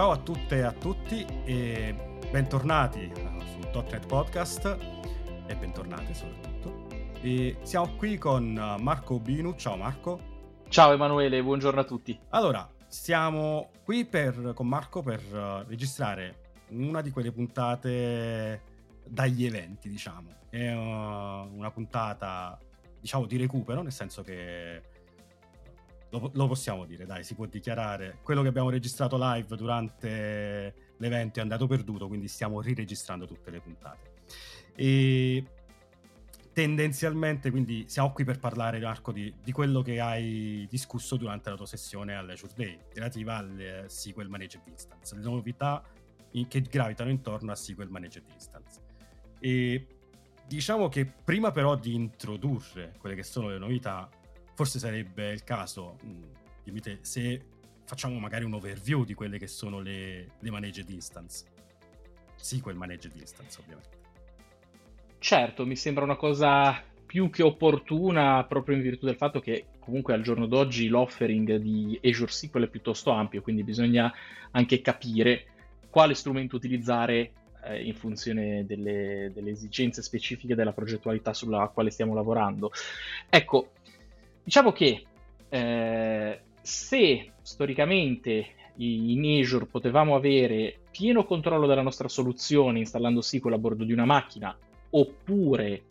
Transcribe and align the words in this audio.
Ciao 0.00 0.12
a 0.12 0.16
tutte 0.16 0.56
e 0.56 0.62
a 0.62 0.72
tutti 0.72 1.26
e 1.44 1.94
bentornati 2.30 3.02
eh, 3.02 3.44
su 3.44 3.68
.NET 3.70 4.06
Podcast 4.06 4.78
e 5.46 5.54
bentornate 5.54 6.14
soprattutto. 6.14 6.86
E 7.20 7.58
siamo 7.64 7.96
qui 7.96 8.16
con 8.16 8.56
eh, 8.56 8.82
Marco 8.82 9.20
Binu. 9.20 9.56
Ciao 9.56 9.76
Marco. 9.76 10.18
Ciao 10.70 10.94
Emanuele, 10.94 11.42
buongiorno 11.42 11.80
a 11.80 11.84
tutti. 11.84 12.18
Allora, 12.30 12.66
siamo 12.86 13.72
qui 13.84 14.06
per, 14.06 14.52
con 14.54 14.66
Marco 14.68 15.02
per 15.02 15.20
uh, 15.34 15.68
registrare 15.68 16.52
una 16.68 17.02
di 17.02 17.10
quelle 17.10 17.30
puntate 17.30 18.62
dagli 19.04 19.44
eventi, 19.44 19.90
diciamo. 19.90 20.30
È 20.48 20.72
una 20.72 21.70
puntata, 21.70 22.58
diciamo, 22.98 23.26
di 23.26 23.36
recupero, 23.36 23.82
nel 23.82 23.92
senso 23.92 24.22
che 24.22 24.80
lo, 26.10 26.30
lo, 26.34 26.46
possiamo 26.46 26.84
dire, 26.84 27.06
dai, 27.06 27.24
si 27.24 27.34
può 27.34 27.46
dichiarare. 27.46 28.18
Quello 28.22 28.42
che 28.42 28.48
abbiamo 28.48 28.70
registrato 28.70 29.16
live 29.18 29.56
durante 29.56 30.74
l'evento 30.96 31.38
è 31.38 31.42
andato 31.42 31.66
perduto, 31.66 32.08
quindi 32.08 32.28
stiamo 32.28 32.60
riregistrando 32.60 33.26
tutte 33.26 33.50
le 33.50 33.60
puntate. 33.60 34.12
E 34.74 35.44
tendenzialmente, 36.52 37.50
quindi 37.50 37.84
siamo 37.88 38.12
qui 38.12 38.24
per 38.24 38.38
parlare, 38.38 38.80
Marco, 38.80 39.12
di, 39.12 39.32
di 39.42 39.52
quello 39.52 39.82
che 39.82 40.00
hai 40.00 40.66
discusso 40.68 41.16
durante 41.16 41.50
la 41.50 41.56
tua 41.56 41.66
sessione 41.66 42.14
all'Azure 42.14 42.52
Day, 42.56 42.78
relativa 42.92 43.36
al 43.36 43.84
SQL 43.86 44.28
Managed 44.28 44.62
Instance, 44.66 45.14
le 45.14 45.22
novità 45.22 45.82
in, 46.32 46.48
che 46.48 46.60
gravitano 46.60 47.10
intorno 47.10 47.52
a 47.52 47.54
SQL 47.54 47.88
Managed 47.88 48.24
Instance. 48.32 48.80
E 49.38 49.86
diciamo 50.46 50.88
che 50.88 51.06
prima 51.06 51.52
però 51.52 51.76
di 51.76 51.94
introdurre 51.94 52.94
quelle 52.98 53.14
che 53.14 53.22
sono 53.22 53.48
le 53.48 53.58
novità, 53.58 54.08
forse 54.60 54.78
sarebbe 54.78 55.32
il 55.32 55.42
caso, 55.42 55.96
mm, 56.04 56.22
dimmi 56.62 56.80
te, 56.80 56.98
se 57.00 57.40
facciamo 57.86 58.18
magari 58.18 58.44
un 58.44 58.52
overview 58.52 59.04
di 59.04 59.14
quelle 59.14 59.38
che 59.38 59.46
sono 59.46 59.80
le, 59.80 60.32
le 60.38 60.50
managed 60.50 60.90
instance. 60.90 61.46
SQL 62.36 62.74
managed 62.74 63.16
instance, 63.16 63.58
ovviamente. 63.58 63.96
Certo, 65.18 65.64
mi 65.64 65.76
sembra 65.76 66.04
una 66.04 66.16
cosa 66.16 66.78
più 67.06 67.30
che 67.30 67.42
opportuna 67.42 68.44
proprio 68.44 68.76
in 68.76 68.82
virtù 68.82 69.06
del 69.06 69.16
fatto 69.16 69.40
che 69.40 69.64
comunque 69.78 70.12
al 70.12 70.20
giorno 70.20 70.44
d'oggi 70.44 70.88
l'offering 70.88 71.56
di 71.56 71.98
Azure 72.04 72.30
SQL 72.30 72.64
è 72.64 72.68
piuttosto 72.68 73.12
ampio, 73.12 73.40
quindi 73.40 73.62
bisogna 73.62 74.12
anche 74.50 74.82
capire 74.82 75.46
quale 75.88 76.12
strumento 76.12 76.56
utilizzare 76.56 77.32
eh, 77.64 77.82
in 77.82 77.94
funzione 77.94 78.64
delle, 78.66 79.30
delle, 79.34 79.50
esigenze 79.50 80.02
specifiche 80.02 80.54
della 80.54 80.72
progettualità 80.72 81.32
sulla 81.32 81.70
quale 81.72 81.90
stiamo 81.90 82.14
lavorando. 82.14 82.70
Ecco, 83.28 83.72
Diciamo 84.50 84.72
che 84.72 85.04
eh, 85.48 86.40
se 86.60 87.32
storicamente 87.40 88.46
in 88.78 89.40
Azure 89.40 89.66
potevamo 89.66 90.16
avere 90.16 90.76
pieno 90.90 91.24
controllo 91.24 91.68
della 91.68 91.82
nostra 91.82 92.08
soluzione 92.08 92.80
installando 92.80 93.20
SQL 93.20 93.52
a 93.52 93.58
bordo 93.58 93.84
di 93.84 93.92
una 93.92 94.06
macchina, 94.06 94.52
oppure 94.90 95.82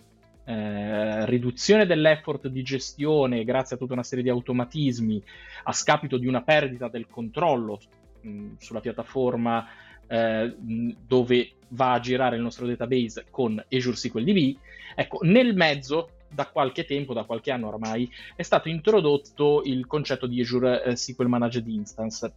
eh, 0.44 1.26
riduzione 1.26 1.86
dell'effort 1.86 2.50
di 2.50 2.62
gestione 2.62 3.46
grazie 3.46 3.78
a 3.78 3.80
tutta 3.80 3.94
una 3.94 4.04
serie 4.04 4.26
di 4.26 4.30
automatismi 4.30 5.24
a 5.64 5.72
scapito 5.72 6.18
di 6.18 6.28
una 6.28 6.42
perdita 6.42 6.90
del 6.90 7.08
controllo 7.08 7.80
mh, 8.20 8.56
sulla 8.58 8.82
piattaforma 8.82 9.66
eh, 10.06 10.54
dove 10.58 11.52
va 11.70 11.94
a 11.94 12.00
girare 12.02 12.36
il 12.36 12.42
nostro 12.42 12.68
database 12.68 13.28
con 13.30 13.64
Azure 13.72 13.96
SQL 13.96 14.24
DB, 14.26 14.58
ecco, 14.96 15.20
nel 15.22 15.56
mezzo 15.56 16.10
da 16.30 16.48
qualche 16.48 16.86
tempo, 16.86 17.14
da 17.14 17.24
qualche 17.24 17.52
anno 17.52 17.68
ormai, 17.68 18.10
è 18.36 18.44
stato 18.44 18.70
introdotto 18.70 19.62
il 19.66 19.86
concetto 19.88 20.28
di 20.28 20.42
Azure 20.42 20.84
eh, 20.84 20.96
SQL 20.96 21.28
Managed 21.28 21.68
Instance, 21.68 22.32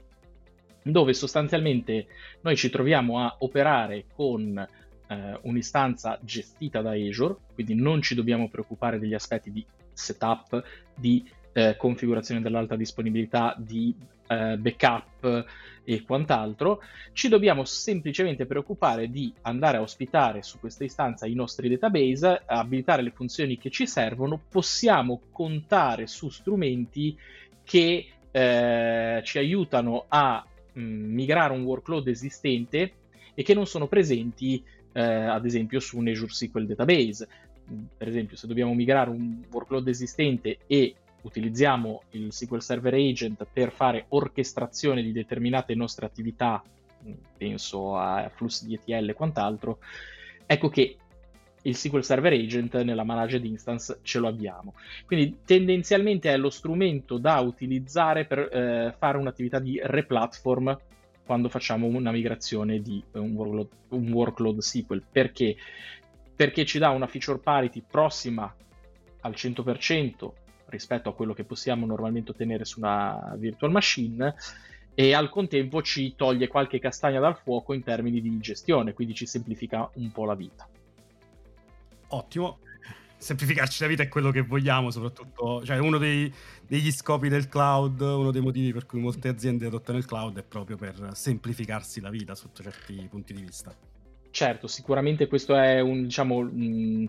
dove 0.82 1.12
sostanzialmente 1.12 2.06
noi 2.40 2.56
ci 2.56 2.70
troviamo 2.70 3.20
a 3.20 3.36
operare 3.40 4.04
con 4.14 4.58
eh, 4.58 5.38
un'istanza 5.42 6.18
gestita 6.22 6.80
da 6.80 6.92
Azure, 6.92 7.36
quindi 7.54 7.74
non 7.74 8.02
ci 8.02 8.14
dobbiamo 8.14 8.48
preoccupare 8.48 8.98
degli 8.98 9.14
aspetti 9.14 9.52
di 9.52 9.64
setup, 9.92 10.62
di 10.94 11.28
eh, 11.52 11.76
configurazione 11.76 12.40
dell'alta 12.40 12.76
disponibilità, 12.76 13.54
di 13.58 13.94
eh, 14.32 14.56
backup 14.58 15.46
e 15.84 16.02
quant'altro, 16.04 16.80
ci 17.12 17.28
dobbiamo 17.28 17.64
semplicemente 17.64 18.46
preoccupare 18.46 19.10
di 19.10 19.32
andare 19.42 19.78
a 19.78 19.80
ospitare 19.80 20.42
su 20.42 20.58
questa 20.60 20.84
istanza 20.84 21.26
i 21.26 21.34
nostri 21.34 21.68
database, 21.68 22.42
abilitare 22.46 23.02
le 23.02 23.10
funzioni 23.10 23.58
che 23.58 23.70
ci 23.70 23.86
servono, 23.86 24.40
possiamo 24.48 25.20
contare 25.32 26.06
su 26.06 26.28
strumenti 26.28 27.16
che 27.64 28.06
eh, 28.30 29.20
ci 29.24 29.38
aiutano 29.38 30.04
a 30.08 30.44
mh, 30.72 30.80
mm, 30.80 31.12
migrare 31.12 31.52
un 31.52 31.62
workload 31.62 32.08
esistente 32.08 32.92
e 33.34 33.42
che 33.42 33.54
non 33.54 33.66
sono 33.66 33.86
presenti 33.86 34.62
eh, 34.92 35.00
ad 35.02 35.44
esempio 35.44 35.80
su 35.80 35.98
un 35.98 36.08
Azure 36.08 36.32
SQL 36.32 36.66
Database. 36.66 37.28
Per 37.96 38.08
esempio, 38.08 38.36
se 38.36 38.46
dobbiamo 38.46 38.74
migrare 38.74 39.10
un 39.10 39.42
workload 39.50 39.88
esistente 39.88 40.58
e 40.66 40.94
utilizziamo 41.22 42.02
il 42.10 42.32
SQL 42.32 42.60
Server 42.60 42.94
Agent 42.94 43.46
per 43.50 43.72
fare 43.72 44.06
orchestrazione 44.08 45.02
di 45.02 45.12
determinate 45.12 45.74
nostre 45.74 46.06
attività, 46.06 46.62
penso 47.36 47.96
a 47.96 48.30
flussi 48.34 48.66
di 48.66 48.74
ETL 48.74 49.08
e 49.08 49.14
quant'altro, 49.14 49.78
ecco 50.46 50.68
che 50.68 50.96
il 51.62 51.76
SQL 51.76 52.02
Server 52.02 52.32
Agent 52.32 52.80
nella 52.82 53.04
Managed 53.04 53.44
Instance 53.44 54.00
ce 54.02 54.18
lo 54.18 54.28
abbiamo. 54.28 54.74
Quindi 55.06 55.38
tendenzialmente 55.44 56.32
è 56.32 56.36
lo 56.36 56.50
strumento 56.50 57.18
da 57.18 57.38
utilizzare 57.38 58.24
per 58.24 58.38
eh, 58.40 58.94
fare 58.98 59.18
un'attività 59.18 59.58
di 59.58 59.80
replatform 59.82 60.76
quando 61.24 61.48
facciamo 61.48 61.86
una 61.86 62.10
migrazione 62.10 62.80
di 62.80 63.02
un 63.12 63.32
workload, 63.32 63.68
un 63.90 64.12
workload 64.12 64.58
SQL. 64.58 65.02
Perché? 65.10 65.56
Perché 66.34 66.64
ci 66.64 66.78
dà 66.78 66.90
una 66.90 67.06
feature 67.06 67.38
parity 67.38 67.82
prossima 67.88 68.52
al 69.20 69.32
100% 69.32 70.30
rispetto 70.72 71.10
a 71.10 71.14
quello 71.14 71.34
che 71.34 71.44
possiamo 71.44 71.86
normalmente 71.86 72.32
ottenere 72.32 72.64
su 72.64 72.80
una 72.80 73.34
virtual 73.36 73.70
machine 73.70 74.34
e 74.94 75.14
al 75.14 75.28
contempo 75.28 75.80
ci 75.82 76.14
toglie 76.16 76.48
qualche 76.48 76.78
castagna 76.78 77.20
dal 77.20 77.38
fuoco 77.38 77.72
in 77.72 77.82
termini 77.82 78.20
di 78.20 78.38
gestione, 78.40 78.92
quindi 78.92 79.14
ci 79.14 79.26
semplifica 79.26 79.88
un 79.94 80.10
po' 80.10 80.24
la 80.24 80.34
vita. 80.34 80.68
Ottimo. 82.08 82.58
Semplificarci 83.16 83.82
la 83.82 83.88
vita 83.88 84.02
è 84.02 84.08
quello 84.08 84.32
che 84.32 84.40
vogliamo, 84.40 84.90
soprattutto, 84.90 85.64
cioè 85.64 85.78
uno 85.78 85.96
dei, 85.96 86.32
degli 86.66 86.90
scopi 86.90 87.28
del 87.28 87.48
cloud, 87.48 88.00
uno 88.00 88.32
dei 88.32 88.42
motivi 88.42 88.72
per 88.72 88.84
cui 88.84 88.98
molte 88.98 89.28
aziende 89.28 89.66
adottano 89.66 89.98
il 89.98 90.06
cloud 90.06 90.36
è 90.40 90.42
proprio 90.42 90.76
per 90.76 91.10
semplificarsi 91.12 92.00
la 92.00 92.10
vita 92.10 92.34
sotto 92.34 92.64
certi 92.64 93.06
punti 93.08 93.32
di 93.32 93.42
vista. 93.42 93.72
Certo, 94.32 94.66
sicuramente 94.66 95.28
questo 95.28 95.54
è 95.54 95.78
un, 95.80 96.02
diciamo, 96.02 96.40
mh, 96.40 97.08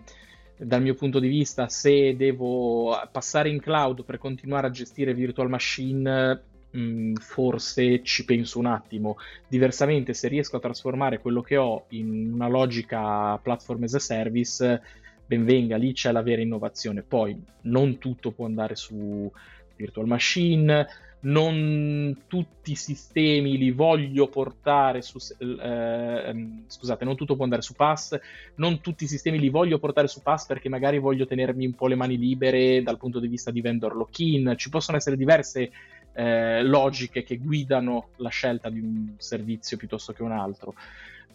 dal 0.56 0.82
mio 0.82 0.94
punto 0.94 1.18
di 1.18 1.28
vista, 1.28 1.68
se 1.68 2.16
devo 2.16 2.96
passare 3.10 3.48
in 3.48 3.60
cloud 3.60 4.04
per 4.04 4.18
continuare 4.18 4.66
a 4.66 4.70
gestire 4.70 5.14
virtual 5.14 5.48
machine, 5.48 6.42
mh, 6.70 6.78
mm, 6.78 7.14
forse 7.14 8.02
ci 8.02 8.24
penso 8.24 8.58
un 8.58 8.66
attimo. 8.66 9.16
Diversamente, 9.48 10.14
se 10.14 10.28
riesco 10.28 10.56
a 10.56 10.60
trasformare 10.60 11.18
quello 11.18 11.40
che 11.40 11.56
ho 11.56 11.86
in 11.90 12.32
una 12.32 12.48
logica 12.48 13.36
platform 13.38 13.82
as 13.84 13.94
a 13.94 13.98
service, 13.98 14.82
ben 15.26 15.44
venga, 15.44 15.76
lì 15.76 15.92
c'è 15.92 16.12
la 16.12 16.22
vera 16.22 16.42
innovazione. 16.42 17.02
Poi 17.02 17.36
non 17.62 17.98
tutto 17.98 18.30
può 18.30 18.46
andare 18.46 18.76
su 18.76 19.30
virtual 19.76 20.06
machine, 20.06 20.86
non 21.24 22.24
tutti 22.26 22.72
i 22.72 22.76
sistemi 22.76 23.56
li 23.56 23.70
voglio 23.70 24.28
portare 24.28 25.02
su 25.02 25.18
eh, 25.38 26.62
scusate, 26.66 27.04
non 27.04 27.16
tutto 27.16 27.34
può 27.34 27.44
andare 27.44 27.62
su 27.62 27.74
pass, 27.74 28.18
non 28.56 28.80
tutti 28.80 29.04
i 29.04 29.08
sistemi 29.08 29.38
li 29.38 29.48
voglio 29.48 29.78
portare 29.78 30.08
su 30.08 30.22
pass 30.22 30.46
perché 30.46 30.68
magari 30.68 30.98
voglio 30.98 31.26
tenermi 31.26 31.66
un 31.66 31.74
po' 31.74 31.86
le 31.86 31.94
mani 31.94 32.18
libere 32.18 32.82
dal 32.82 32.98
punto 32.98 33.20
di 33.20 33.28
vista 33.28 33.50
di 33.50 33.60
vendor 33.60 33.94
lock-in, 33.94 34.54
ci 34.56 34.68
possono 34.68 34.96
essere 34.96 35.16
diverse 35.16 35.70
eh, 36.12 36.62
logiche 36.62 37.22
che 37.22 37.38
guidano 37.38 38.08
la 38.16 38.30
scelta 38.30 38.68
di 38.68 38.80
un 38.80 39.14
servizio 39.16 39.76
piuttosto 39.76 40.12
che 40.12 40.22
un 40.22 40.32
altro, 40.32 40.74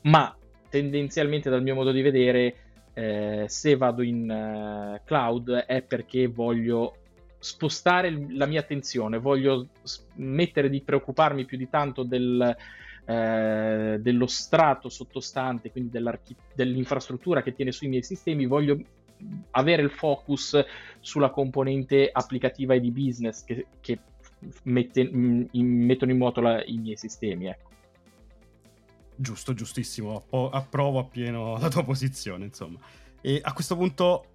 ma 0.02 0.36
tendenzialmente 0.70 1.50
dal 1.50 1.64
mio 1.64 1.76
modo 1.76 1.92
di 1.92 2.02
vedere 2.02 2.56
eh, 2.94 3.46
se 3.48 3.76
vado 3.76 4.02
in 4.02 4.30
uh, 4.30 5.00
cloud 5.06 5.52
è 5.52 5.82
perché 5.82 6.28
voglio 6.28 6.96
spostare 7.40 8.28
la 8.30 8.46
mia 8.46 8.60
attenzione, 8.60 9.18
voglio 9.18 9.70
smettere 9.82 10.70
di 10.70 10.82
preoccuparmi 10.82 11.46
più 11.46 11.58
di 11.58 11.70
tanto 11.70 12.04
del, 12.04 12.56
eh, 13.06 13.98
dello 14.00 14.28
strato 14.28 14.90
sottostante, 14.90 15.72
quindi 15.72 15.98
dell'infrastruttura 16.54 17.42
che 17.42 17.56
tiene 17.56 17.72
sui 17.72 17.88
miei 17.88 18.04
sistemi, 18.04 18.46
voglio 18.46 18.78
avere 19.52 19.82
il 19.82 19.90
focus 19.90 20.64
sulla 21.00 21.30
componente 21.30 22.10
applicativa 22.12 22.74
e 22.74 22.80
di 22.80 22.92
business 22.92 23.44
che, 23.44 23.68
che 23.80 24.00
mette, 24.64 25.02
in, 25.02 25.48
mettono 25.86 26.12
in 26.12 26.18
moto 26.18 26.42
la, 26.42 26.64
i 26.64 26.78
miei 26.78 26.98
sistemi. 26.98 27.48
Ecco. 27.48 27.70
Giusto, 29.16 29.54
giustissimo, 29.54 30.26
approvo 30.52 31.00
appieno 31.00 31.58
la 31.58 31.70
tua 31.70 31.84
posizione, 31.84 32.46
insomma. 32.46 32.80
E 33.22 33.40
a 33.42 33.52
questo 33.54 33.76
punto 33.76 34.26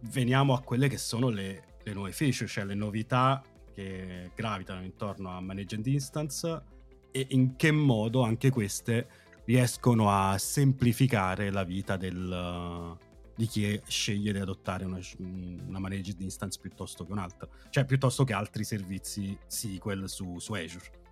veniamo 0.00 0.54
a 0.54 0.60
quelle 0.62 0.88
che 0.88 0.98
sono 0.98 1.28
le 1.28 1.62
le 1.88 1.94
nuove 1.94 2.12
feature, 2.12 2.46
cioè 2.46 2.64
le 2.64 2.74
novità 2.74 3.42
che 3.74 4.30
gravitano 4.34 4.82
intorno 4.82 5.36
a 5.36 5.40
Managed 5.40 5.86
Instance 5.86 6.62
e 7.10 7.26
in 7.30 7.56
che 7.56 7.70
modo 7.70 8.22
anche 8.22 8.50
queste 8.50 9.08
riescono 9.44 10.10
a 10.10 10.36
semplificare 10.36 11.50
la 11.50 11.64
vita 11.64 11.96
del, 11.96 12.96
di 13.34 13.46
chi 13.46 13.80
sceglie 13.86 14.32
di 14.32 14.38
adottare 14.38 14.84
una, 14.84 14.98
una 15.18 15.78
managed 15.78 16.20
instance 16.20 16.58
piuttosto 16.60 17.04
che 17.04 17.12
un'altra, 17.12 17.48
cioè 17.70 17.84
piuttosto 17.84 18.24
che 18.24 18.34
altri 18.34 18.64
servizi 18.64 19.38
SQL 19.46 20.06
su, 20.06 20.38
su 20.38 20.52
Azure. 20.52 21.06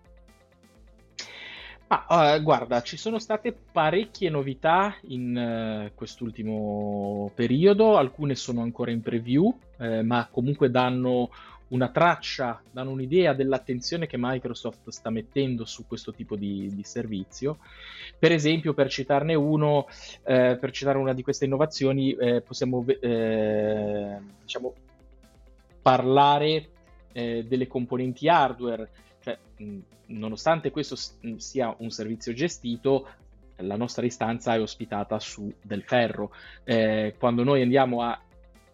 Ah, 1.89 2.35
uh, 2.35 2.43
guarda, 2.43 2.83
ci 2.83 2.97
sono 2.97 3.21
state 3.21 3.53
parecchie 3.53 4.29
novità 4.29 4.97
in 5.03 5.87
uh, 5.89 5.95
quest'ultimo 5.95 7.31
periodo, 7.33 7.97
alcune 7.97 8.35
sono 8.35 8.63
ancora 8.63 8.91
in 8.91 9.03
preview, 9.03 9.57
eh, 9.79 10.03
ma 10.03 10.27
comunque 10.29 10.69
danno 10.69 11.31
una 11.69 11.89
traccia, 11.89 12.61
danno 12.73 12.91
un'idea 12.91 13.35
dell'attenzione 13.35 14.09
che 14.09 14.17
Microsoft 14.19 14.89
sta 14.91 15.11
mettendo 15.11 15.65
su 15.65 15.87
questo 15.87 16.13
tipo 16.13 16.35
di, 16.35 16.75
di 16.75 16.83
servizio. 16.83 17.59
Per 18.19 18.33
esempio, 18.33 18.75
per 18.75 18.89
citarne 18.89 19.35
uno, 19.35 19.87
eh, 20.25 20.57
per 20.61 20.71
citare 20.73 20.99
una 20.99 21.13
di 21.13 21.23
queste 21.23 21.45
innovazioni, 21.45 22.13
eh, 22.15 22.41
possiamo 22.41 22.85
eh, 22.87 24.17
diciamo, 24.43 24.75
parlare 25.83 26.69
eh, 27.13 27.45
delle 27.47 27.69
componenti 27.69 28.29
hardware. 28.29 28.89
Cioè, 29.21 29.39
mh, 29.59 29.79
nonostante 30.07 30.71
questo 30.71 30.97
mh, 31.21 31.37
sia 31.37 31.75
un 31.79 31.91
servizio 31.91 32.33
gestito, 32.33 33.09
la 33.57 33.77
nostra 33.77 34.05
istanza 34.05 34.55
è 34.55 34.61
ospitata 34.61 35.19
su 35.19 35.53
del 35.63 35.83
ferro. 35.83 36.33
Eh, 36.65 37.15
quando 37.19 37.43
noi 37.43 37.63
andiamo 37.63 38.03
a 38.03 38.21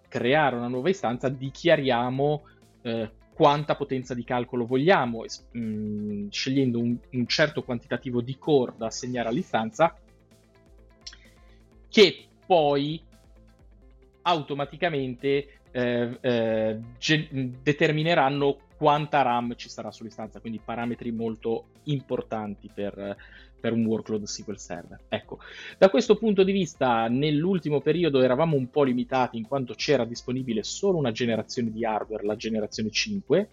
creare 0.08 0.56
una 0.56 0.68
nuova 0.68 0.90
istanza, 0.90 1.28
dichiariamo 1.28 2.42
eh, 2.82 3.10
quanta 3.32 3.76
potenza 3.76 4.14
di 4.14 4.24
calcolo 4.24 4.66
vogliamo, 4.66 5.24
mh, 5.52 5.58
mm, 5.58 6.28
scegliendo 6.28 6.78
un, 6.78 6.96
un, 7.12 7.26
certo 7.26 7.62
quantitativo 7.62 8.20
di 8.20 8.36
core 8.38 8.74
da 8.76 8.86
assegnare 8.86 9.28
all'istanza, 9.28 9.96
che 11.88 12.26
poi 12.44 13.02
automaticamente 14.22 15.60
eh, 15.70 16.18
eh, 16.20 16.78
ge- 16.98 17.28
determineranno 17.62 18.58
quanta 18.82 19.22
RAM 19.22 19.54
ci 19.54 19.68
sarà 19.68 19.92
sull'istanza, 19.92 20.40
quindi 20.40 20.58
parametri 20.58 21.12
molto 21.12 21.66
importanti 21.84 22.68
per, 22.74 23.16
per 23.60 23.72
un 23.72 23.84
workload 23.84 24.24
SQL 24.24 24.58
Server. 24.58 24.98
Ecco, 25.08 25.38
da 25.78 25.88
questo 25.88 26.16
punto 26.16 26.42
di 26.42 26.50
vista, 26.50 27.06
nell'ultimo 27.06 27.80
periodo 27.80 28.22
eravamo 28.22 28.56
un 28.56 28.70
po' 28.70 28.82
limitati 28.82 29.36
in 29.36 29.46
quanto 29.46 29.74
c'era 29.74 30.04
disponibile 30.04 30.64
solo 30.64 30.98
una 30.98 31.12
generazione 31.12 31.70
di 31.70 31.84
hardware, 31.84 32.26
la 32.26 32.34
generazione 32.34 32.90
5, 32.90 33.50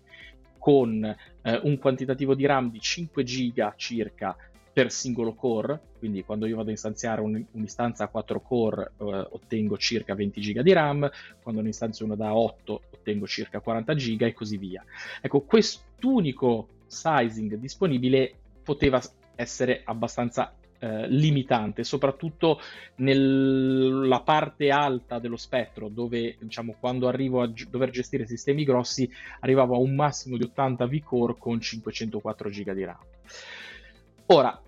con 0.58 1.04
eh, 1.04 1.60
un 1.62 1.78
quantitativo 1.78 2.34
di 2.34 2.48
RAM 2.48 2.72
di 2.72 2.80
5 2.80 3.24
GB 3.24 3.74
circa 3.76 4.36
per 4.80 4.94
singolo 4.94 5.34
core, 5.34 5.82
quindi 5.98 6.24
quando 6.24 6.46
io 6.46 6.56
vado 6.56 6.70
a 6.70 6.72
istanziare 6.74 7.20
un, 7.20 7.44
un'istanza 7.52 8.06
a 8.06 8.08
4 8.08 8.40
core 8.40 8.94
eh, 8.98 9.04
ottengo 9.04 9.78
circa 9.78 10.16
20 10.16 10.40
GB 10.40 10.62
di 10.62 10.72
RAM, 10.72 11.12
quando 11.44 11.60
ne 11.60 11.68
istanzio 11.68 12.06
una 12.06 12.16
da 12.16 12.34
8 12.34 12.82
ottengo 12.90 13.28
circa 13.28 13.60
40 13.60 13.94
GB 13.94 14.22
e 14.22 14.34
così 14.34 14.56
via. 14.56 14.82
Ecco, 15.20 15.42
quest'unico 15.42 16.70
sizing 16.88 17.56
disponibile 17.56 18.34
poteva 18.64 19.02
essere 19.36 19.82
abbastanza 19.84 20.56
eh, 20.80 21.10
limitante, 21.10 21.84
soprattutto 21.84 22.62
nella 22.96 24.22
parte 24.22 24.70
alta 24.70 25.20
dello 25.20 25.36
spettro, 25.36 25.90
dove 25.90 26.38
diciamo 26.40 26.78
quando 26.80 27.10
arrivo 27.10 27.42
a 27.42 27.48
g- 27.48 27.68
dover 27.68 27.90
gestire 27.90 28.26
sistemi 28.26 28.64
grossi 28.64 29.12
arrivavo 29.42 29.76
a 29.76 29.80
un 29.80 29.94
massimo 29.94 30.38
di 30.38 30.44
80 30.44 30.88
V-Core 30.88 31.36
con 31.38 31.60
504 31.60 32.50
GB 32.50 32.72
di 32.72 32.84
RAM. 32.86 33.00
Ora, 34.28 34.62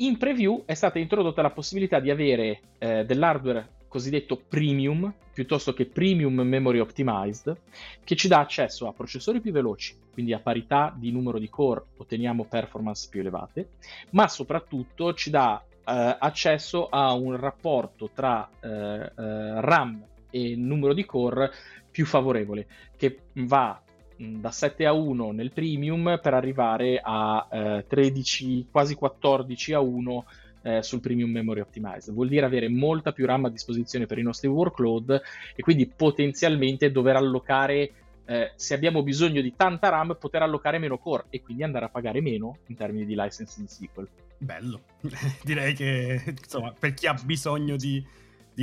in 0.00 0.16
preview 0.16 0.62
è 0.64 0.74
stata 0.74 0.98
introdotta 0.98 1.42
la 1.42 1.50
possibilità 1.50 2.00
di 2.00 2.10
avere 2.10 2.60
eh, 2.78 3.04
dell'hardware 3.04 3.78
cosiddetto 3.88 4.36
premium 4.36 5.12
piuttosto 5.32 5.72
che 5.72 5.86
premium 5.86 6.40
memory 6.40 6.78
optimized 6.78 7.56
che 8.04 8.14
ci 8.14 8.28
dà 8.28 8.38
accesso 8.38 8.86
a 8.86 8.92
processori 8.92 9.40
più 9.40 9.52
veloci, 9.52 9.96
quindi 10.12 10.32
a 10.32 10.38
parità 10.38 10.94
di 10.96 11.10
numero 11.10 11.38
di 11.38 11.48
core 11.48 11.84
otteniamo 11.96 12.44
performance 12.44 13.08
più 13.10 13.20
elevate, 13.20 13.70
ma 14.10 14.28
soprattutto 14.28 15.12
ci 15.14 15.28
dà 15.28 15.62
eh, 15.62 16.16
accesso 16.18 16.88
a 16.88 17.12
un 17.12 17.36
rapporto 17.36 18.10
tra 18.14 18.48
eh, 18.60 18.68
eh 18.68 19.60
RAM 19.60 20.04
e 20.30 20.54
numero 20.56 20.94
di 20.94 21.04
core 21.04 21.50
più 21.90 22.06
favorevole 22.06 22.66
che 22.96 23.18
va 23.34 23.82
da 24.20 24.50
7 24.50 24.84
a 24.84 24.92
1 24.92 25.32
nel 25.32 25.50
premium 25.50 26.18
per 26.22 26.34
arrivare 26.34 27.00
a 27.02 27.48
eh, 27.50 27.84
13, 27.88 28.66
quasi 28.70 28.94
14 28.94 29.72
a 29.72 29.80
1 29.80 30.24
eh, 30.62 30.82
sul 30.82 31.00
Premium 31.00 31.30
Memory 31.30 31.60
Optimized. 31.60 32.12
Vuol 32.12 32.28
dire 32.28 32.44
avere 32.44 32.68
molta 32.68 33.12
più 33.12 33.24
RAM 33.24 33.46
a 33.46 33.50
disposizione 33.50 34.04
per 34.04 34.18
i 34.18 34.22
nostri 34.22 34.48
workload 34.48 35.22
e 35.56 35.62
quindi 35.62 35.86
potenzialmente 35.86 36.90
dover 36.90 37.16
allocare, 37.16 37.92
eh, 38.26 38.52
se 38.56 38.74
abbiamo 38.74 39.02
bisogno 39.02 39.40
di 39.40 39.54
tanta 39.56 39.88
RAM, 39.88 40.16
poter 40.20 40.42
allocare 40.42 40.78
meno 40.78 40.98
core 40.98 41.24
e 41.30 41.40
quindi 41.40 41.62
andare 41.62 41.86
a 41.86 41.88
pagare 41.88 42.20
meno 42.20 42.58
in 42.66 42.76
termini 42.76 43.06
di 43.06 43.14
licensing 43.16 43.66
SQL. 43.66 44.08
Bello, 44.36 44.82
direi 45.42 45.72
che 45.72 46.22
insomma, 46.26 46.74
per 46.78 46.92
chi 46.92 47.06
ha 47.06 47.14
bisogno 47.24 47.76
di, 47.76 48.04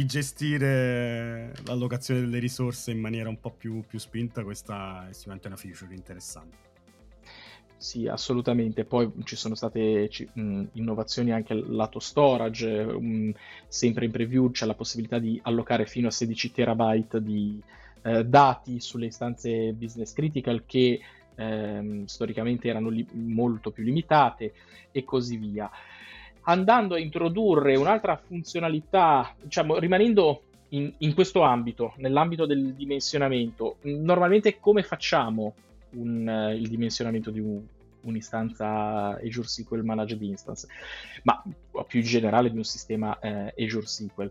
di, 0.01 0.05
gestire 0.05 1.53
l'allocazione 1.65 2.21
delle 2.21 2.39
risorse 2.39 2.91
in 2.91 2.99
maniera 2.99 3.29
un 3.29 3.39
po' 3.39 3.51
più, 3.51 3.83
più 3.87 3.99
spinta, 3.99 4.43
questa 4.43 5.07
è 5.09 5.13
sicuramente 5.13 5.47
una 5.47 5.57
feature 5.57 5.93
interessante. 5.93 6.57
Sì, 7.77 8.07
assolutamente. 8.07 8.85
Poi 8.85 9.11
ci 9.23 9.35
sono 9.35 9.53
state 9.53 10.07
c- 10.09 10.27
mh, 10.33 10.63
innovazioni 10.73 11.31
anche 11.31 11.53
al 11.53 11.65
lato 11.69 11.99
storage, 11.99 12.83
mh, 12.83 13.33
sempre 13.67 14.05
in 14.05 14.11
preview 14.11 14.49
c'è 14.49 14.65
la 14.65 14.73
possibilità 14.73 15.19
di 15.19 15.39
allocare 15.43 15.85
fino 15.85 16.07
a 16.07 16.11
16 16.11 16.51
terabyte 16.51 17.21
di 17.21 17.61
eh, 18.01 18.25
dati 18.25 18.79
sulle 18.79 19.05
istanze 19.05 19.73
business 19.73 20.13
critical 20.13 20.63
che 20.65 20.99
ehm, 21.35 22.05
storicamente 22.05 22.67
erano 22.67 22.89
li- 22.89 23.07
molto 23.13 23.71
più 23.71 23.83
limitate 23.83 24.53
e 24.91 25.03
così 25.03 25.37
via. 25.37 25.69
Andando 26.49 26.95
a 26.95 26.99
introdurre 26.99 27.75
un'altra 27.75 28.15
funzionalità, 28.15 29.35
diciamo, 29.41 29.77
rimanendo 29.77 30.43
in, 30.69 30.93
in 30.99 31.13
questo 31.13 31.41
ambito, 31.41 31.93
nell'ambito 31.97 32.45
del 32.45 32.73
dimensionamento, 32.73 33.77
normalmente 33.81 34.59
come 34.59 34.81
facciamo 34.83 35.53
un, 35.91 36.27
uh, 36.27 36.55
il 36.55 36.67
dimensionamento 36.67 37.31
di 37.31 37.39
un, 37.39 37.61
un'istanza 38.01 39.17
Azure 39.17 39.47
SQL 39.47 39.83
Managed 39.83 40.21
Instance, 40.21 40.67
ma 41.23 41.43
più 41.85 41.99
in 41.99 42.05
generale 42.05 42.49
di 42.49 42.57
un 42.57 42.63
sistema 42.63 43.17
eh, 43.19 43.53
Azure 43.57 43.85
SQL. 43.85 44.29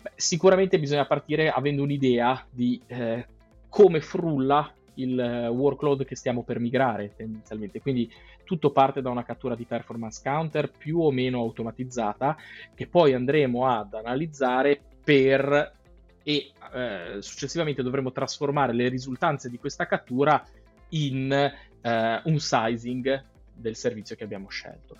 Beh, 0.00 0.12
sicuramente 0.14 0.78
bisogna 0.78 1.06
partire 1.06 1.50
avendo 1.50 1.82
un'idea 1.82 2.44
di 2.50 2.80
eh, 2.86 3.26
come 3.68 4.00
frulla 4.00 4.72
il 4.98 5.18
uh, 5.18 5.52
workload 5.52 6.04
che 6.04 6.14
stiamo 6.14 6.42
per 6.42 6.60
migrare 6.60 7.14
tendenzialmente. 7.16 7.80
Quindi 7.80 8.10
tutto 8.44 8.70
parte 8.70 9.02
da 9.02 9.10
una 9.10 9.24
cattura 9.24 9.54
di 9.54 9.64
performance 9.64 10.20
counter 10.22 10.70
più 10.70 11.00
o 11.00 11.10
meno 11.10 11.40
automatizzata 11.40 12.36
che 12.74 12.86
poi 12.86 13.14
andremo 13.14 13.66
ad 13.66 13.94
analizzare 13.94 14.80
per 15.02 15.76
e 16.22 16.52
eh, 16.74 17.16
successivamente 17.20 17.82
dovremo 17.82 18.12
trasformare 18.12 18.74
le 18.74 18.88
risultanze 18.88 19.48
di 19.48 19.58
questa 19.58 19.86
cattura 19.86 20.44
in 20.90 21.32
eh, 21.32 22.20
un 22.24 22.38
sizing 22.38 23.24
del 23.54 23.76
servizio 23.76 24.14
che 24.14 24.24
abbiamo 24.24 24.48
scelto. 24.48 24.96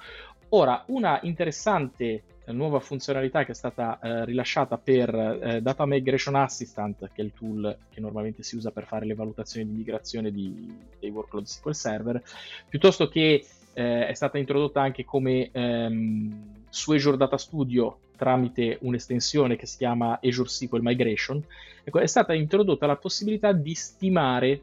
Ora, 0.51 0.83
una 0.87 1.19
interessante 1.23 2.05
eh, 2.07 2.23
nuova 2.53 2.81
funzionalità 2.81 3.45
che 3.45 3.53
è 3.53 3.55
stata 3.55 3.99
eh, 4.01 4.25
rilasciata 4.25 4.79
per 4.79 5.15
eh, 5.15 5.61
Data 5.61 5.87
Migration 5.87 6.35
Assistant, 6.35 7.11
che 7.13 7.23
è 7.23 7.25
il 7.25 7.33
tool 7.33 7.77
che 7.91 8.01
normalmente 8.01 8.43
si 8.43 8.57
usa 8.57 8.71
per 8.71 8.87
fare 8.87 9.07
le 9.07 9.15
valutazioni 9.15 9.67
di 9.67 9.77
migrazione 9.77 10.31
di, 10.31 10.75
dei 10.99 11.11
workload 11.11 11.47
SQL 11.47 11.75
Server, 11.75 12.23
piuttosto 12.69 13.09
che 13.09 13.45
eh, 13.73 14.07
è 14.07 14.15
stata 14.15 14.39
introdotta 14.39 14.81
anche 14.81 15.05
come 15.05 15.51
ehm, 15.53 16.65
su 16.69 16.93
Azure 16.93 17.17
Data 17.17 17.39
Studio 17.39 17.99
tramite 18.17 18.79
un'estensione 18.81 19.57
che 19.57 19.67
si 19.67 19.77
chiama 19.77 20.19
Azure 20.23 20.49
SQL 20.49 20.81
Migration, 20.83 21.43
ecco, 21.85 22.01
è 22.01 22.07
stata 22.07 22.35
introdotta 22.35 22.87
la 22.87 22.97
possibilità 22.97 23.53
di 23.53 23.75
stimare 23.75 24.63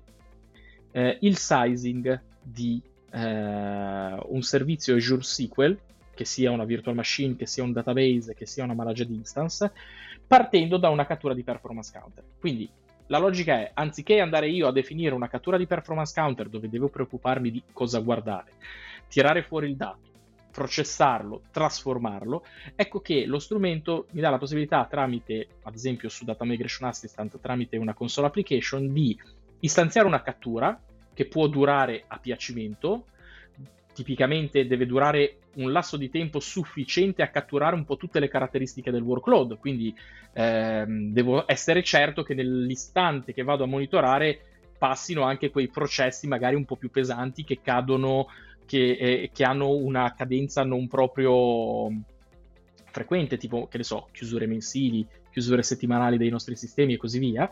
eh, 0.92 1.18
il 1.22 1.38
sizing 1.38 2.22
di 2.42 2.82
eh, 3.12 4.18
un 4.28 4.42
servizio 4.42 4.96
Azure 4.96 5.24
SQL, 5.24 5.78
che 6.16 6.26
sia 6.26 6.50
una 6.50 6.66
virtual 6.66 6.96
machine, 6.96 7.36
che 7.36 7.46
sia 7.46 7.62
un 7.62 7.72
database, 7.72 8.34
che 8.34 8.48
sia 8.48 8.64
una 8.64 8.74
managed 8.74 9.12
instance, 9.12 9.72
partendo 10.26 10.78
da 10.78 10.90
una 10.90 11.06
cattura 11.06 11.36
di 11.36 11.44
performance 11.44 11.92
counter. 11.96 12.24
Quindi 12.40 12.68
la 13.08 13.20
logica 13.20 13.60
è, 13.60 13.72
anziché 13.76 14.20
andare 14.20 14.50
io 14.50 14.68
a 14.68 14.72
definire 14.72 15.14
una 15.14 15.28
cattura 15.28 15.58
di 15.58 15.68
performance 15.68 16.14
counter 16.20 16.50
dove 16.50 16.70
devo 16.70 16.88
preoccuparmi 16.88 17.52
di 17.52 17.62
cosa 17.72 18.00
guardare, 18.00 18.54
tirare 19.08 19.44
fuori 19.44 19.68
il 19.70 19.76
dato, 19.76 20.00
processarlo, 20.52 21.42
trasformarlo, 21.52 22.44
ecco 22.76 23.02
che 23.02 23.26
lo 23.26 23.38
strumento 23.38 24.08
mi 24.12 24.22
dà 24.22 24.32
la 24.32 24.40
possibilità 24.40 24.86
tramite, 24.90 25.48
ad 25.64 25.76
esempio 25.76 26.10
su 26.10 26.26
Data 26.26 26.46
Migration 26.46 26.88
Assistant, 26.88 27.40
tramite 27.40 27.78
una 27.78 27.94
console 27.94 28.28
application, 28.28 28.92
di 28.92 29.16
istanziare 29.60 30.08
una 30.08 30.22
cattura 30.22 30.80
che 31.14 31.26
può 31.28 31.48
durare 31.48 32.06
a 32.08 32.18
piacimento, 32.18 33.06
tipicamente 33.96 34.68
deve 34.68 34.86
durare 34.86 35.38
un 35.56 35.72
lasso 35.72 35.96
di 35.96 36.10
tempo 36.10 36.42
sufficiente 36.42 37.22
a 37.22 37.30
catturare 37.30 37.76
un 37.76 37.86
po' 37.86 37.96
tutte 37.96 38.20
le 38.20 38.28
caratteristiche 38.28 38.92
del 38.92 39.02
workload, 39.02 39.58
quindi 39.58 39.96
ehm, 40.34 41.14
devo 41.14 41.46
essere 41.48 41.82
certo 41.82 42.22
che 42.22 42.34
nell'istante 42.34 43.34
che 43.34 43.44
vado 43.44 43.64
a 43.64 43.68
monitorare 43.68 44.40
passino 44.78 45.24
anche 45.24 45.50
quei 45.50 45.70
processi 45.70 46.28
magari 46.28 46.56
un 46.56 46.66
po' 46.66 46.76
più 46.76 46.92
pesanti 46.92 47.46
che 47.46 47.62
cadono, 47.62 48.28
che, 48.66 48.98
eh, 49.00 49.30
che 49.34 49.44
hanno 49.46 49.70
una 49.70 50.14
cadenza 50.14 50.64
non 50.64 50.88
proprio 50.90 51.90
frequente, 52.92 53.38
tipo, 53.38 53.68
che 53.68 53.78
ne 53.78 53.84
so, 53.84 54.10
chiusure 54.12 54.46
mensili, 54.46 55.08
chiusure 55.32 55.64
settimanali 55.64 56.18
dei 56.18 56.30
nostri 56.30 56.56
sistemi 56.56 56.94
e 56.94 56.98
così 56.98 57.20
via. 57.20 57.50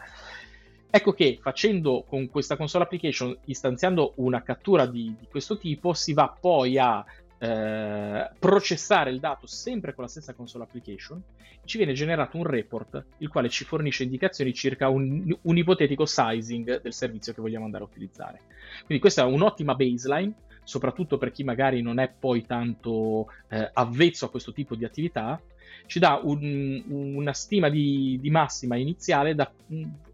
Ecco 0.95 1.11
che 1.11 1.39
facendo 1.41 2.05
con 2.07 2.29
questa 2.29 2.55
console 2.55 2.83
application, 2.83 3.35
istanziando 3.45 4.13
una 4.17 4.43
cattura 4.43 4.85
di, 4.85 5.15
di 5.19 5.25
questo 5.27 5.57
tipo, 5.57 5.93
si 5.93 6.13
va 6.13 6.37
poi 6.39 6.77
a 6.77 7.03
eh, 7.39 8.29
processare 8.37 9.09
il 9.09 9.19
dato 9.19 9.47
sempre 9.47 9.95
con 9.95 10.03
la 10.03 10.09
stessa 10.11 10.35
console 10.35 10.65
application, 10.65 11.19
ci 11.65 11.77
viene 11.77 11.93
generato 11.93 12.37
un 12.37 12.43
report 12.43 13.05
il 13.17 13.29
quale 13.29 13.49
ci 13.49 13.63
fornisce 13.63 14.03
indicazioni 14.03 14.53
circa 14.53 14.89
un, 14.89 15.35
un 15.41 15.57
ipotetico 15.57 16.05
sizing 16.05 16.83
del 16.83 16.93
servizio 16.93 17.33
che 17.33 17.41
vogliamo 17.41 17.65
andare 17.65 17.85
a 17.85 17.87
utilizzare. 17.87 18.41
Quindi 18.85 18.99
questa 18.99 19.23
è 19.23 19.25
un'ottima 19.25 19.73
baseline, 19.73 20.31
soprattutto 20.63 21.17
per 21.17 21.31
chi 21.31 21.43
magari 21.43 21.81
non 21.81 21.97
è 21.97 22.07
poi 22.07 22.45
tanto 22.45 23.31
eh, 23.49 23.67
avvezzo 23.73 24.25
a 24.25 24.29
questo 24.29 24.53
tipo 24.53 24.75
di 24.75 24.85
attività, 24.85 25.41
ci 25.87 25.97
dà 25.97 26.21
un, 26.23 26.83
una 26.87 27.33
stima 27.33 27.69
di, 27.69 28.19
di 28.21 28.29
massima 28.29 28.75
iniziale 28.75 29.33
da 29.33 29.51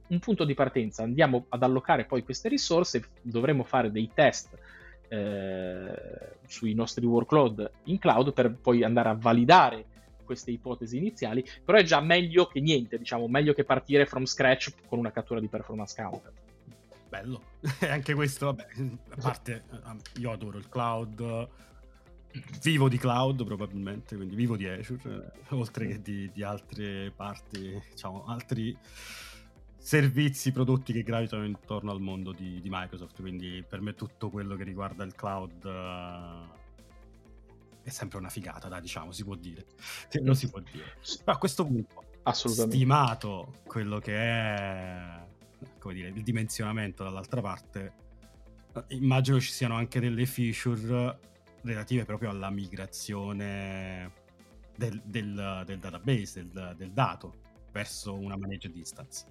un 0.10 0.20
punto 0.20 0.44
di 0.44 0.54
partenza, 0.54 1.04
andiamo 1.04 1.46
ad 1.50 1.64
allocare 1.64 2.06
poi 2.06 2.24
queste 2.24 2.50
risorse, 2.50 3.10
dovremo 3.22 3.64
fare 3.64 3.92
dei 3.92 4.10
test 4.14 4.58
eh, 5.08 6.38
sui 6.46 6.74
nostri 6.74 7.06
workload 7.06 7.72
in 7.86 7.98
cloud 8.00 8.34
per 8.34 8.56
poi 8.56 8.84
andare 8.84 9.10
a 9.10 9.16
validare 9.16 9.86
queste 10.24 10.52
ipotesi 10.52 10.98
iniziali, 10.98 11.44
però 11.66 11.80
è 11.80 11.84
già 11.84 12.00
meglio 12.02 12.46
che 12.46 12.60
niente, 12.60 13.00
diciamo, 13.00 13.28
meglio 13.28 13.54
che 13.54 13.64
partire 13.64 14.06
from 14.06 14.26
scratch 14.26 14.74
con 14.88 15.00
una 15.00 15.12
cattura 15.12 15.40
di 15.40 15.48
performance 15.48 16.00
counter. 16.00 16.32
Bello, 17.10 17.42
anche 17.90 18.14
questo, 18.14 18.46
vabbè, 18.46 18.68
a 19.10 19.16
parte 19.20 19.64
eh, 19.72 20.20
io 20.20 20.32
adoro 20.32 20.60
il 20.60 20.70
cloud, 20.70 21.50
vivo 22.62 22.88
di 22.88 23.00
cloud 23.00 23.44
probabilmente, 23.44 24.16
quindi 24.16 24.36
vivo 24.36 24.56
di 24.56 24.68
Azure, 24.68 25.32
eh, 25.34 25.56
oltre 25.56 25.88
che 25.88 26.02
di, 26.02 26.30
di 26.32 26.44
altre 26.44 27.12
parti, 27.16 27.82
diciamo, 27.90 28.26
altri 28.26 28.78
servizi, 29.80 30.52
prodotti 30.52 30.94
che 30.94 31.04
gravitano 31.04 31.46
intorno 31.46 31.92
al 31.92 32.02
mondo 32.02 32.32
di, 32.32 32.62
di, 32.62 32.70
Microsoft. 32.70 33.20
Quindi 33.22 33.64
per 33.68 33.82
me 33.82 33.96
tutto 33.96 34.30
quello 34.30 34.56
che 34.56 34.64
riguarda 34.64 35.04
il 35.04 35.16
cloud 35.16 35.64
uh, 35.64 36.58
è 37.82 37.90
sempre 37.90 38.20
una 38.20 38.30
figata, 38.30 38.68
dai, 38.68 38.82
diciamo, 38.82 39.12
si 39.12 39.24
può 39.24 39.36
dire. 39.36 39.66
Lo 40.22 40.34
si 40.34 40.50
può 40.50 40.60
dire. 40.60 40.98
Però 41.24 41.36
a 41.36 41.40
questo 41.40 41.66
punto, 41.66 42.04
stimato 42.34 43.62
quello 43.66 44.00
che 44.00 44.16
è 44.16 45.28
come 45.78 45.94
dire, 45.94 46.10
il 46.10 46.24
dimensionamento 46.24 47.04
dall'altra 47.04 47.42
parte, 47.42 47.94
eh, 48.74 48.84
immagino 48.90 49.40
ci 49.40 49.52
siano 49.52 49.76
anche 49.76 50.00
delle 50.00 50.26
feature 50.26 51.20
relative 51.62 52.06
proprio 52.06 52.30
alla 52.30 52.50
migrazione 52.50 54.12
del, 54.76 55.02
del, 55.04 55.64
del 55.66 55.80
database, 55.80 56.48
del, 56.48 56.76
del 56.78 56.92
dato 56.92 57.36
verso 57.72 58.14
una 58.14 58.38
managed 58.38 58.76
instance. 58.76 59.26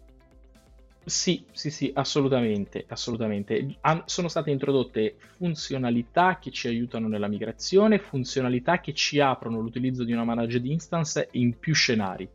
Sì, 1.08 1.42
sì, 1.52 1.70
sì, 1.70 1.90
assolutamente, 1.94 2.84
assolutamente. 2.88 3.76
Han- 3.80 4.02
sono 4.04 4.28
state 4.28 4.50
introdotte 4.50 5.16
funzionalità 5.38 6.38
che 6.38 6.50
ci 6.50 6.68
aiutano 6.68 7.08
nella 7.08 7.28
migrazione, 7.28 7.98
funzionalità 7.98 8.80
che 8.80 8.92
ci 8.92 9.18
aprono 9.18 9.58
l'utilizzo 9.60 10.04
di 10.04 10.12
una 10.12 10.24
managed 10.24 10.66
instance 10.66 11.28
in 11.32 11.58
più 11.58 11.72
scenari. 11.72 12.28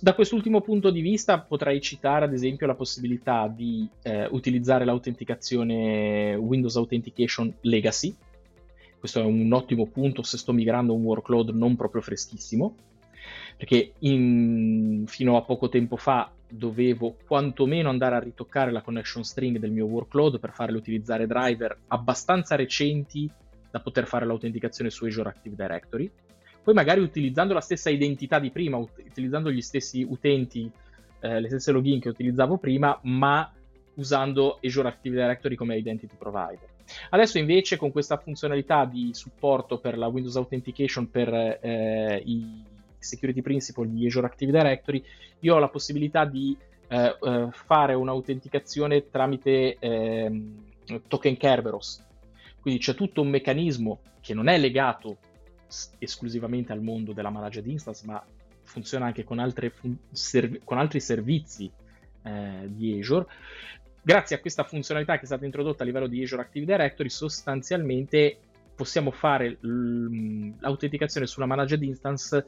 Da 0.00 0.14
quest'ultimo 0.14 0.60
punto 0.60 0.90
di 0.90 1.00
vista 1.00 1.38
potrei 1.38 1.80
citare 1.80 2.24
ad 2.24 2.32
esempio 2.32 2.66
la 2.66 2.74
possibilità 2.74 3.46
di 3.46 3.88
eh, 4.02 4.26
utilizzare 4.26 4.84
l'autenticazione 4.84 6.34
Windows 6.34 6.74
Authentication 6.76 7.54
Legacy. 7.60 8.12
Questo 8.98 9.20
è 9.20 9.24
un 9.24 9.52
ottimo 9.52 9.86
punto 9.86 10.24
se 10.24 10.36
sto 10.36 10.52
migrando 10.52 10.94
un 10.94 11.02
workload 11.04 11.50
non 11.50 11.76
proprio 11.76 12.02
freschissimo, 12.02 12.74
perché 13.56 13.92
in, 14.00 15.04
fino 15.06 15.36
a 15.36 15.42
poco 15.42 15.68
tempo 15.68 15.96
fa 15.96 16.28
dovevo 16.54 17.16
quantomeno 17.26 17.88
andare 17.88 18.16
a 18.16 18.20
ritoccare 18.20 18.70
la 18.70 18.82
connection 18.82 19.24
string 19.24 19.58
del 19.58 19.70
mio 19.70 19.86
workload 19.86 20.38
per 20.38 20.52
farle 20.52 20.76
utilizzare 20.76 21.26
driver 21.26 21.76
abbastanza 21.88 22.56
recenti 22.56 23.30
da 23.70 23.80
poter 23.80 24.06
fare 24.06 24.26
l'autenticazione 24.26 24.90
su 24.90 25.06
Azure 25.06 25.30
Active 25.30 25.56
Directory. 25.56 26.10
Poi 26.62 26.74
magari 26.74 27.00
utilizzando 27.00 27.54
la 27.54 27.60
stessa 27.60 27.88
identità 27.88 28.38
di 28.38 28.50
prima, 28.50 28.76
ut- 28.76 29.02
utilizzando 29.04 29.50
gli 29.50 29.62
stessi 29.62 30.06
utenti, 30.08 30.70
eh, 31.20 31.40
le 31.40 31.48
stesse 31.48 31.72
login 31.72 31.98
che 31.98 32.10
utilizzavo 32.10 32.58
prima, 32.58 32.98
ma 33.04 33.50
usando 33.94 34.58
Azure 34.62 34.88
Active 34.88 35.16
Directory 35.16 35.54
come 35.54 35.76
identity 35.76 36.14
provider. 36.16 36.68
Adesso 37.10 37.38
invece 37.38 37.76
con 37.76 37.90
questa 37.90 38.18
funzionalità 38.18 38.84
di 38.84 39.10
supporto 39.14 39.78
per 39.78 39.96
la 39.96 40.06
Windows 40.08 40.36
Authentication 40.36 41.10
per 41.10 41.32
eh, 41.32 42.22
i 42.24 42.62
security 43.02 43.42
principle 43.42 43.88
di 43.90 44.06
Azure 44.06 44.26
Active 44.26 44.52
Directory, 44.52 45.04
io 45.40 45.54
ho 45.54 45.58
la 45.58 45.68
possibilità 45.68 46.24
di 46.24 46.56
eh, 46.88 47.16
eh, 47.20 47.48
fare 47.50 47.94
un'autenticazione 47.94 49.08
tramite 49.08 49.76
eh, 49.78 50.42
token 51.08 51.36
Kerberos. 51.36 52.04
Quindi 52.60 52.80
c'è 52.80 52.94
tutto 52.94 53.22
un 53.22 53.28
meccanismo 53.28 54.00
che 54.20 54.34
non 54.34 54.48
è 54.48 54.58
legato 54.58 55.16
esclusivamente 55.98 56.72
al 56.72 56.82
mondo 56.82 57.12
della 57.12 57.30
managed 57.30 57.66
instance, 57.66 58.06
ma 58.06 58.22
funziona 58.62 59.06
anche 59.06 59.24
con, 59.24 59.52
fun- 59.72 59.98
serv- 60.10 60.60
con 60.64 60.78
altri 60.78 61.00
servizi 61.00 61.70
eh, 62.22 62.66
di 62.66 62.98
Azure. 62.98 63.26
Grazie 64.02 64.36
a 64.36 64.40
questa 64.40 64.64
funzionalità 64.64 65.16
che 65.16 65.22
è 65.22 65.26
stata 65.26 65.44
introdotta 65.44 65.82
a 65.82 65.86
livello 65.86 66.06
di 66.06 66.22
Azure 66.22 66.42
Active 66.42 66.66
Directory, 66.66 67.08
sostanzialmente 67.08 68.38
possiamo 68.74 69.10
fare 69.10 69.58
l'autenticazione 69.60 71.26
sulla 71.26 71.46
managed 71.46 71.82
instance 71.82 72.44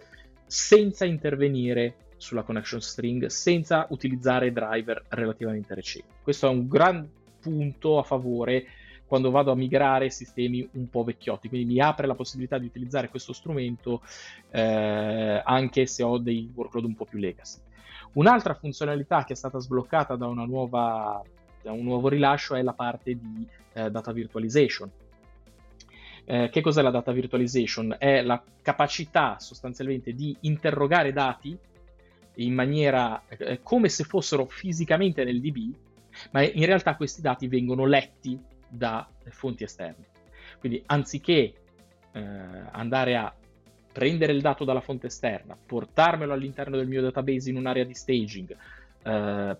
senza 0.46 1.04
intervenire 1.04 1.96
sulla 2.16 2.42
connection 2.42 2.80
string, 2.80 3.26
senza 3.26 3.86
utilizzare 3.90 4.52
driver 4.52 5.04
relativamente 5.08 5.74
recenti. 5.74 6.08
Questo 6.22 6.46
è 6.46 6.50
un 6.50 6.68
gran 6.68 7.08
punto 7.40 7.98
a 7.98 8.02
favore 8.02 8.66
quando 9.06 9.30
vado 9.30 9.52
a 9.52 9.54
migrare 9.54 10.10
sistemi 10.10 10.66
un 10.72 10.88
po' 10.88 11.04
vecchiotti, 11.04 11.48
quindi 11.48 11.74
mi 11.74 11.80
apre 11.80 12.06
la 12.06 12.14
possibilità 12.14 12.58
di 12.58 12.66
utilizzare 12.66 13.10
questo 13.10 13.32
strumento 13.32 14.02
eh, 14.50 15.42
anche 15.44 15.86
se 15.86 16.02
ho 16.02 16.18
dei 16.18 16.50
workload 16.54 16.86
un 16.86 16.94
po' 16.94 17.04
più 17.04 17.18
legacy. 17.18 17.58
Un'altra 18.14 18.54
funzionalità 18.54 19.24
che 19.24 19.34
è 19.34 19.36
stata 19.36 19.58
sbloccata 19.58 20.16
da, 20.16 20.26
nuova, 20.26 21.22
da 21.62 21.72
un 21.72 21.82
nuovo 21.82 22.08
rilascio 22.08 22.54
è 22.54 22.62
la 22.62 22.72
parte 22.72 23.18
di 23.18 23.46
eh, 23.74 23.90
data 23.90 24.12
virtualization. 24.12 24.90
Eh, 26.26 26.48
che 26.50 26.60
cos'è 26.60 26.82
la 26.82 26.90
data 26.90 27.12
virtualization? 27.12 27.96
È 27.98 28.22
la 28.22 28.42
capacità 28.62 29.38
sostanzialmente 29.38 30.12
di 30.14 30.36
interrogare 30.40 31.12
dati 31.12 31.56
in 32.36 32.54
maniera 32.54 33.22
eh, 33.28 33.60
come 33.62 33.88
se 33.88 34.04
fossero 34.04 34.46
fisicamente 34.46 35.24
nel 35.24 35.40
DB, 35.40 35.74
ma 36.30 36.42
in 36.42 36.64
realtà 36.64 36.96
questi 36.96 37.20
dati 37.20 37.46
vengono 37.46 37.84
letti 37.84 38.38
da 38.66 39.06
fonti 39.28 39.64
esterne. 39.64 40.06
Quindi 40.58 40.82
anziché 40.86 41.54
eh, 42.12 42.20
andare 42.72 43.16
a 43.16 43.34
prendere 43.92 44.32
il 44.32 44.40
dato 44.40 44.64
dalla 44.64 44.80
fonte 44.80 45.06
esterna, 45.06 45.56
portarmelo 45.56 46.32
all'interno 46.32 46.76
del 46.76 46.88
mio 46.88 47.00
database 47.00 47.50
in 47.50 47.56
un'area 47.56 47.84
di 47.84 47.94
staging, 47.94 48.56
eh, 49.02 49.56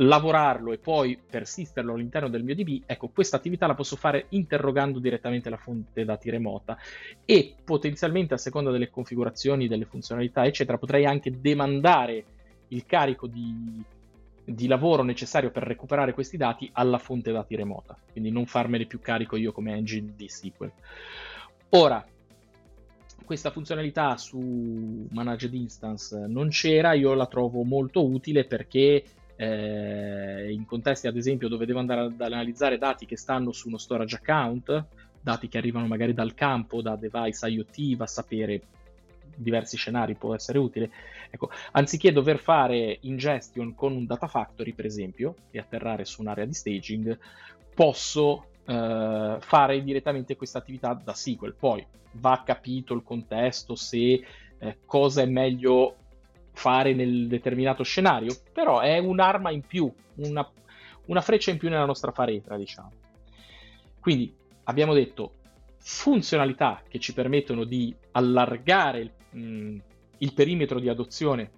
lavorarlo 0.00 0.72
e 0.72 0.78
poi 0.78 1.18
persisterlo 1.18 1.94
all'interno 1.94 2.28
del 2.28 2.44
mio 2.44 2.54
DB, 2.54 2.82
ecco, 2.86 3.08
questa 3.08 3.36
attività 3.36 3.66
la 3.66 3.74
posso 3.74 3.96
fare 3.96 4.26
interrogando 4.30 4.98
direttamente 4.98 5.50
la 5.50 5.56
fonte 5.56 6.04
dati 6.04 6.30
remota 6.30 6.76
e 7.24 7.54
potenzialmente 7.64 8.34
a 8.34 8.38
seconda 8.38 8.70
delle 8.70 8.90
configurazioni, 8.90 9.66
delle 9.66 9.86
funzionalità, 9.86 10.44
eccetera, 10.44 10.78
potrei 10.78 11.04
anche 11.04 11.40
demandare 11.40 12.24
il 12.68 12.84
carico 12.86 13.26
di, 13.26 13.82
di 14.44 14.66
lavoro 14.66 15.02
necessario 15.02 15.50
per 15.50 15.64
recuperare 15.64 16.12
questi 16.12 16.36
dati 16.36 16.68
alla 16.72 16.98
fonte 16.98 17.32
dati 17.32 17.56
remota, 17.56 17.98
quindi 18.12 18.30
non 18.30 18.46
farmene 18.46 18.86
più 18.86 19.00
carico 19.00 19.36
io 19.36 19.52
come 19.52 19.74
engine 19.74 20.12
di 20.14 20.28
SQL. 20.28 20.72
Ora, 21.70 22.06
questa 23.24 23.50
funzionalità 23.50 24.16
su 24.16 25.06
Managed 25.10 25.52
Instance 25.52 26.26
non 26.28 26.48
c'era, 26.48 26.94
io 26.94 27.14
la 27.14 27.26
trovo 27.26 27.62
molto 27.62 28.06
utile 28.06 28.44
perché 28.44 29.04
eh, 29.40 30.50
in 30.50 30.66
contesti 30.66 31.06
ad 31.06 31.16
esempio 31.16 31.46
dove 31.46 31.64
devo 31.64 31.78
andare 31.78 32.00
ad 32.00 32.20
analizzare 32.20 32.76
dati 32.76 33.06
che 33.06 33.16
stanno 33.16 33.52
su 33.52 33.68
uno 33.68 33.78
storage 33.78 34.16
account, 34.16 34.86
dati 35.20 35.48
che 35.48 35.58
arrivano 35.58 35.86
magari 35.86 36.12
dal 36.12 36.34
campo, 36.34 36.82
da 36.82 36.96
device 36.96 37.48
IoT, 37.48 37.96
va 37.96 38.04
a 38.04 38.08
sapere 38.08 38.62
diversi 39.36 39.76
scenari 39.76 40.16
può 40.16 40.34
essere 40.34 40.58
utile. 40.58 40.90
Ecco, 41.30 41.50
anziché 41.70 42.10
dover 42.10 42.38
fare 42.38 42.98
ingestion 43.02 43.76
con 43.76 43.94
un 43.94 44.06
data 44.06 44.26
factory, 44.26 44.72
per 44.72 44.86
esempio, 44.86 45.36
e 45.52 45.60
atterrare 45.60 46.04
su 46.04 46.20
un'area 46.20 46.44
di 46.44 46.54
staging, 46.54 47.16
posso 47.72 48.46
eh, 48.64 49.36
fare 49.38 49.84
direttamente 49.84 50.34
questa 50.34 50.58
attività 50.58 50.94
da 50.94 51.14
SQL. 51.14 51.54
Poi 51.54 51.86
va 52.12 52.42
capito 52.44 52.92
il 52.94 53.04
contesto, 53.04 53.76
se 53.76 54.24
eh, 54.58 54.78
cosa 54.84 55.22
è 55.22 55.26
meglio 55.26 55.94
fare 56.58 56.92
nel 56.92 57.28
determinato 57.28 57.84
scenario, 57.84 58.34
però 58.52 58.80
è 58.80 58.98
un'arma 58.98 59.52
in 59.52 59.62
più, 59.62 59.90
una, 60.16 60.46
una 61.06 61.20
freccia 61.20 61.52
in 61.52 61.56
più 61.56 61.68
nella 61.68 61.84
nostra 61.84 62.10
faretra, 62.10 62.56
diciamo. 62.56 62.90
Quindi 64.00 64.34
abbiamo 64.64 64.92
detto 64.92 65.34
funzionalità 65.78 66.82
che 66.88 66.98
ci 66.98 67.14
permettono 67.14 67.62
di 67.62 67.94
allargare 68.12 69.14
mh, 69.30 69.40
mm, 69.40 69.78
il 70.18 70.34
perimetro 70.34 70.80
di 70.80 70.88
adozione 70.88 71.52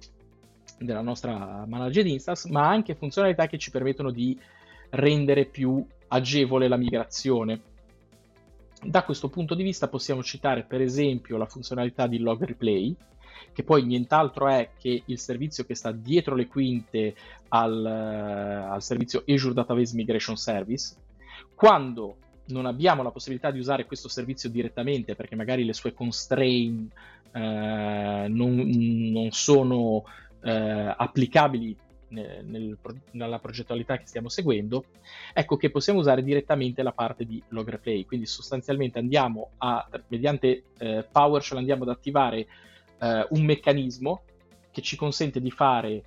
della 0.79 1.01
nostra 1.01 1.65
managed 1.67 2.07
instance, 2.07 2.51
ma 2.51 2.69
anche 2.69 2.95
funzionalità 2.95 3.47
che 3.47 3.57
ci 3.57 3.71
permettono 3.71 4.11
di 4.11 4.39
rendere 4.91 5.47
più 5.47 5.85
agevole 6.09 6.69
la 6.69 6.77
migrazione. 6.77 7.63
Da 8.83 9.03
questo 9.03 9.29
punto 9.29 9.55
di 9.55 9.63
vista 9.63 9.89
possiamo 9.89 10.23
citare 10.23 10.65
per 10.65 10.83
esempio 10.83 11.39
la 11.39 11.47
funzionalità 11.47 12.07
di 12.07 12.19
log 12.19 12.45
replay, 12.45 12.95
che 13.53 13.63
poi 13.63 13.85
nient'altro 13.85 14.49
è 14.49 14.71
che 14.79 15.03
il 15.05 15.19
servizio 15.19 15.65
che 15.65 15.75
sta 15.75 15.93
dietro 15.93 16.35
le 16.35 16.47
quinte 16.47 17.15
al, 17.49 18.67
uh, 18.69 18.73
al 18.73 18.83
servizio 18.83 19.23
Azure 19.27 19.55
Database 19.55 19.95
Migration 19.95 20.37
Service. 20.37 20.95
Quando 21.55 22.17
non 22.47 22.67
abbiamo 22.67 23.03
la 23.03 23.11
possibilità 23.11 23.51
di 23.51 23.59
usare 23.59 23.87
questo 23.87 24.09
servizio 24.09 24.49
direttamente 24.49 25.15
perché 25.15 25.37
magari 25.37 25.65
le 25.65 25.73
sue 25.73 25.95
constraint 25.95 26.93
eh, 27.33 28.27
non, 28.29 28.55
non, 29.13 29.29
sono 29.31 30.05
eh, 30.43 30.95
applicabili 30.97 31.77
nel, 32.09 32.77
nella 33.13 33.39
progettualità 33.39 33.97
che 33.97 34.07
stiamo 34.07 34.29
seguendo, 34.29 34.85
ecco 35.33 35.57
che 35.57 35.71
possiamo 35.71 36.01
usare 36.01 36.23
direttamente 36.23 36.83
la 36.83 36.93
parte 36.93 37.25
di 37.25 37.43
log 37.49 37.69
replay. 37.69 38.05
Quindi 38.05 38.27
sostanzialmente 38.27 38.99
andiamo 38.99 39.51
a, 39.59 39.87
mediante 40.09 40.65
eh, 40.79 41.07
PowerShell 41.11 41.59
andiamo 41.59 41.85
ad 41.85 41.91
attivare 41.91 42.47
eh, 43.01 43.27
un 43.31 43.45
meccanismo 43.45 44.23
che 44.71 44.83
ci 44.83 44.97
consente 44.97 45.41
di 45.41 45.51
fare 45.51 46.03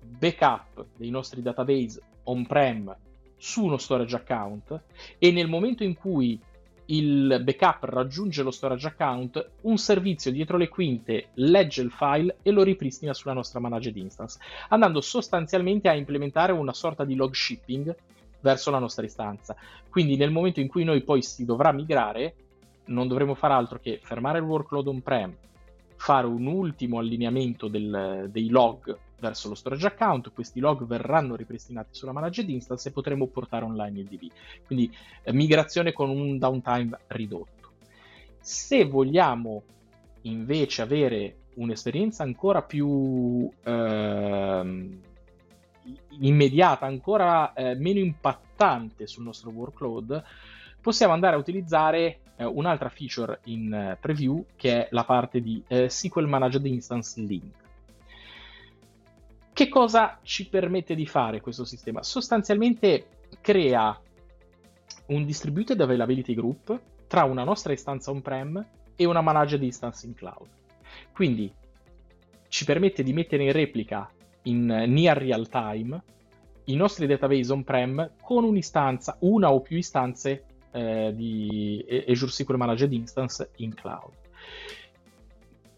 backup 0.00 0.86
dei 0.96 1.10
nostri 1.10 1.42
database 1.42 2.00
on-prem 2.24 2.96
su 3.36 3.64
uno 3.64 3.76
storage 3.76 4.16
account 4.16 4.80
e 5.18 5.30
nel 5.30 5.48
momento 5.48 5.84
in 5.84 5.94
cui 5.94 6.40
il 6.86 7.40
backup 7.42 7.84
raggiunge 7.84 8.42
lo 8.42 8.50
storage 8.50 8.86
account, 8.86 9.50
un 9.62 9.76
servizio 9.76 10.30
dietro 10.30 10.56
le 10.56 10.68
quinte 10.68 11.28
legge 11.34 11.82
il 11.82 11.90
file 11.90 12.36
e 12.42 12.50
lo 12.50 12.62
ripristina 12.62 13.12
sulla 13.12 13.34
nostra 13.34 13.58
managed 13.58 13.96
instance, 13.96 14.38
andando 14.68 15.00
sostanzialmente 15.00 15.88
a 15.88 15.94
implementare 15.94 16.52
una 16.52 16.72
sorta 16.72 17.04
di 17.04 17.16
log 17.16 17.34
shipping 17.34 17.94
verso 18.40 18.70
la 18.70 18.78
nostra 18.78 19.04
istanza. 19.04 19.56
Quindi 19.90 20.16
nel 20.16 20.30
momento 20.30 20.60
in 20.60 20.68
cui 20.68 20.84
noi 20.84 21.02
poi 21.02 21.22
si 21.22 21.44
dovrà 21.44 21.72
migrare, 21.72 22.34
non 22.86 23.08
dovremo 23.08 23.34
fare 23.34 23.54
altro 23.54 23.80
che 23.80 23.98
fermare 24.00 24.38
il 24.38 24.44
workload 24.44 24.86
on-prem, 24.86 25.34
fare 25.96 26.26
un 26.26 26.46
ultimo 26.46 26.98
allineamento 26.98 27.68
del, 27.68 28.28
dei 28.30 28.48
log 28.48 28.96
verso 29.18 29.48
lo 29.48 29.54
storage 29.54 29.86
account, 29.86 30.32
questi 30.32 30.60
log 30.60 30.86
verranno 30.86 31.36
ripristinati 31.36 31.88
sulla 31.92 32.12
managed 32.12 32.48
instance 32.48 32.88
e 32.88 32.92
potremo 32.92 33.26
portare 33.26 33.64
online 33.64 34.00
il 34.00 34.06
DB. 34.06 34.30
Quindi 34.66 34.94
eh, 35.22 35.32
migrazione 35.32 35.92
con 35.92 36.10
un 36.10 36.38
downtime 36.38 36.98
ridotto. 37.08 37.70
Se 38.38 38.84
vogliamo 38.84 39.62
invece 40.22 40.82
avere 40.82 41.36
un'esperienza 41.54 42.22
ancora 42.22 42.62
più 42.62 43.50
eh, 43.62 44.90
immediata, 46.20 46.86
ancora 46.86 47.52
eh, 47.54 47.74
meno 47.74 47.98
impattante 47.98 49.06
sul 49.06 49.24
nostro 49.24 49.50
workload, 49.50 50.22
possiamo 50.80 51.12
andare 51.12 51.36
a 51.36 51.38
utilizzare 51.38 52.20
eh, 52.36 52.44
un'altra 52.44 52.88
feature 52.88 53.40
in 53.44 53.72
eh, 53.72 53.96
preview 54.00 54.44
che 54.56 54.84
è 54.84 54.88
la 54.90 55.04
parte 55.04 55.40
di 55.40 55.62
eh, 55.66 55.88
SQL 55.88 56.26
Managed 56.26 56.64
Instance 56.66 57.20
Link. 57.20 57.64
Che 59.52 59.68
cosa 59.68 60.18
ci 60.22 60.48
permette 60.48 60.94
di 60.94 61.06
fare 61.06 61.40
questo 61.40 61.64
sistema? 61.64 62.02
Sostanzialmente 62.02 63.08
crea 63.40 63.98
un 65.06 65.24
distributed 65.24 65.80
availability 65.80 66.34
group 66.34 66.78
tra 67.06 67.24
una 67.24 67.44
nostra 67.44 67.72
istanza 67.72 68.10
on-prem 68.10 68.64
e 68.94 69.04
una 69.06 69.20
managed 69.22 69.62
instance 69.62 70.04
in 70.06 70.14
cloud. 70.14 70.48
Quindi 71.12 71.50
ci 72.48 72.64
permette 72.64 73.02
di 73.02 73.12
mettere 73.12 73.44
in 73.44 73.52
replica 73.52 74.10
in 74.42 74.66
near 74.66 75.16
real 75.16 75.48
time 75.48 76.02
i 76.64 76.76
nostri 76.76 77.06
database 77.06 77.52
on-prem 77.52 78.10
con 78.20 78.44
un'istanza, 78.44 79.16
una 79.20 79.52
o 79.52 79.60
più 79.60 79.76
istanze 79.76 80.44
eh, 80.76 81.12
di 81.14 81.84
Azure 82.06 82.30
SQL 82.30 82.56
Managed 82.56 82.92
Instance 82.92 83.50
in 83.56 83.74
cloud. 83.74 84.12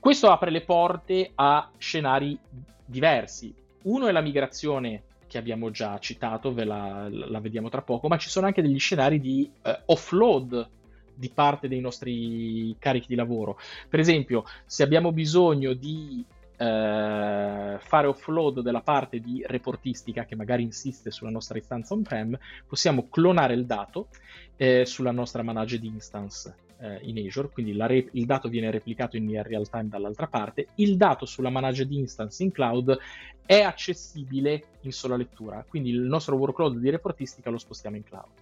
Questo 0.00 0.30
apre 0.30 0.50
le 0.50 0.62
porte 0.62 1.30
a 1.36 1.70
scenari 1.78 2.36
diversi. 2.84 3.54
Uno 3.82 4.08
è 4.08 4.12
la 4.12 4.20
migrazione 4.20 5.02
che 5.28 5.38
abbiamo 5.38 5.70
già 5.70 5.98
citato, 5.98 6.52
ve 6.52 6.64
la, 6.64 7.08
la 7.08 7.38
vediamo 7.38 7.68
tra 7.68 7.82
poco, 7.82 8.08
ma 8.08 8.16
ci 8.16 8.28
sono 8.28 8.46
anche 8.46 8.62
degli 8.62 8.78
scenari 8.78 9.20
di 9.20 9.48
eh, 9.62 9.82
offload 9.86 10.68
di 11.14 11.30
parte 11.30 11.68
dei 11.68 11.80
nostri 11.80 12.74
carichi 12.78 13.08
di 13.08 13.14
lavoro. 13.14 13.58
Per 13.88 14.00
esempio, 14.00 14.44
se 14.64 14.82
abbiamo 14.82 15.12
bisogno 15.12 15.74
di 15.74 16.24
eh, 16.58 17.78
fare 17.78 18.06
offload 18.06 18.60
della 18.60 18.80
parte 18.80 19.20
di 19.20 19.44
reportistica 19.46 20.24
che 20.24 20.34
magari 20.34 20.62
insiste 20.62 21.10
sulla 21.10 21.30
nostra 21.30 21.56
istanza 21.56 21.94
on-prem, 21.94 22.36
possiamo 22.66 23.08
clonare 23.08 23.54
il 23.54 23.64
dato 23.64 24.08
eh, 24.56 24.84
sulla 24.84 25.12
nostra 25.12 25.42
managed 25.42 25.84
instance 25.84 26.54
eh, 26.80 26.98
in 27.02 27.24
Azure, 27.24 27.48
quindi 27.50 27.76
re- 27.76 28.08
il 28.12 28.26
dato 28.26 28.48
viene 28.48 28.70
replicato 28.70 29.16
in 29.16 29.42
real 29.42 29.68
time 29.68 29.88
dall'altra 29.88 30.26
parte, 30.26 30.68
il 30.76 30.96
dato 30.96 31.26
sulla 31.26 31.50
managed 31.50 31.90
instance 31.92 32.42
in 32.42 32.50
cloud 32.50 32.98
è 33.46 33.60
accessibile 33.60 34.64
in 34.82 34.92
sola 34.92 35.16
lettura, 35.16 35.64
quindi 35.66 35.90
il 35.90 36.00
nostro 36.00 36.36
workload 36.36 36.78
di 36.78 36.90
reportistica 36.90 37.50
lo 37.50 37.58
spostiamo 37.58 37.96
in 37.96 38.04
cloud. 38.04 38.32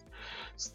S- 0.54 0.74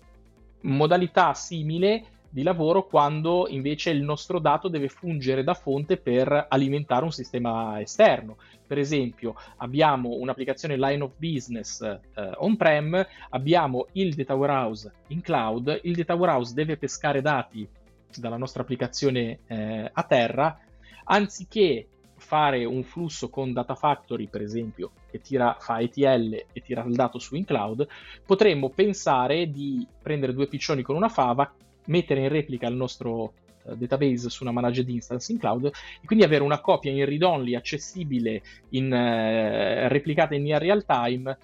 modalità 0.62 1.34
simile 1.34 2.06
di 2.32 2.44
lavoro 2.44 2.88
quando 2.88 3.48
invece 3.50 3.90
il 3.90 4.02
nostro 4.02 4.40
dato 4.40 4.70
deve 4.70 4.88
fungere 4.88 5.44
da 5.44 5.54
fonte 5.54 5.98
per 5.98 6.48
alimentare 6.50 7.04
un 7.04 7.12
sistema 7.12 7.80
esterno. 7.82 8.38
Per 8.66 8.78
esempio, 8.78 9.36
abbiamo 9.58 10.12
un'applicazione 10.12 10.78
line 10.78 11.04
of 11.04 11.12
business 11.18 11.82
eh, 11.82 12.00
on-prem, 12.38 13.06
abbiamo 13.32 13.88
il 13.94 14.14
data 14.16 14.34
warehouse 14.34 14.92
in 15.08 15.22
cloud, 15.22 15.82
il 15.84 15.96
data 15.96 16.16
warehouse 16.16 16.54
deve 16.54 16.78
pescare 16.78 17.22
dati 17.22 17.68
dalla 18.16 18.38
nostra 18.38 18.62
applicazione 18.62 19.40
eh, 19.48 19.90
a 19.92 20.04
terra, 20.04 20.58
anziché 21.04 21.88
fare 22.16 22.64
un 22.64 22.84
flusso 22.84 23.30
con 23.30 23.52
Data 23.52 23.76
Factory, 23.76 24.28
per 24.28 24.42
esempio, 24.42 24.92
che 25.10 25.20
tira, 25.20 25.58
fa 25.60 25.80
ETL 25.80 26.46
e 26.54 26.62
tira 26.62 26.84
il 26.84 26.94
dato 26.94 27.18
su 27.20 27.36
in 27.36 27.44
cloud, 27.44 27.86
potremmo 28.26 28.70
pensare 28.70 29.50
di 29.50 29.86
prendere 30.02 30.34
due 30.34 30.48
piccioni 30.48 30.84
con 30.84 30.96
una 30.96 31.10
fava, 31.10 31.52
mettere 31.86 32.22
in 32.22 32.30
replica 32.30 32.68
il 32.68 32.76
nostro 32.76 33.34
uh, 33.64 33.76
database 33.76 34.30
su 34.30 34.44
una 34.44 34.52
managed 34.52 34.88
instance 34.90 35.32
in 35.32 35.40
cloud 35.40 35.66
e 35.66 36.06
quindi 36.06 36.26
avere 36.26 36.44
una 36.44 36.60
copia 36.60 36.92
in 36.92 37.06
read-only 37.06 37.56
accessibile, 37.56 38.42
in, 38.70 38.86
uh, 38.86 39.88
replicata 39.88 40.36
in 40.36 40.58
real 40.58 40.86
time 40.86 41.38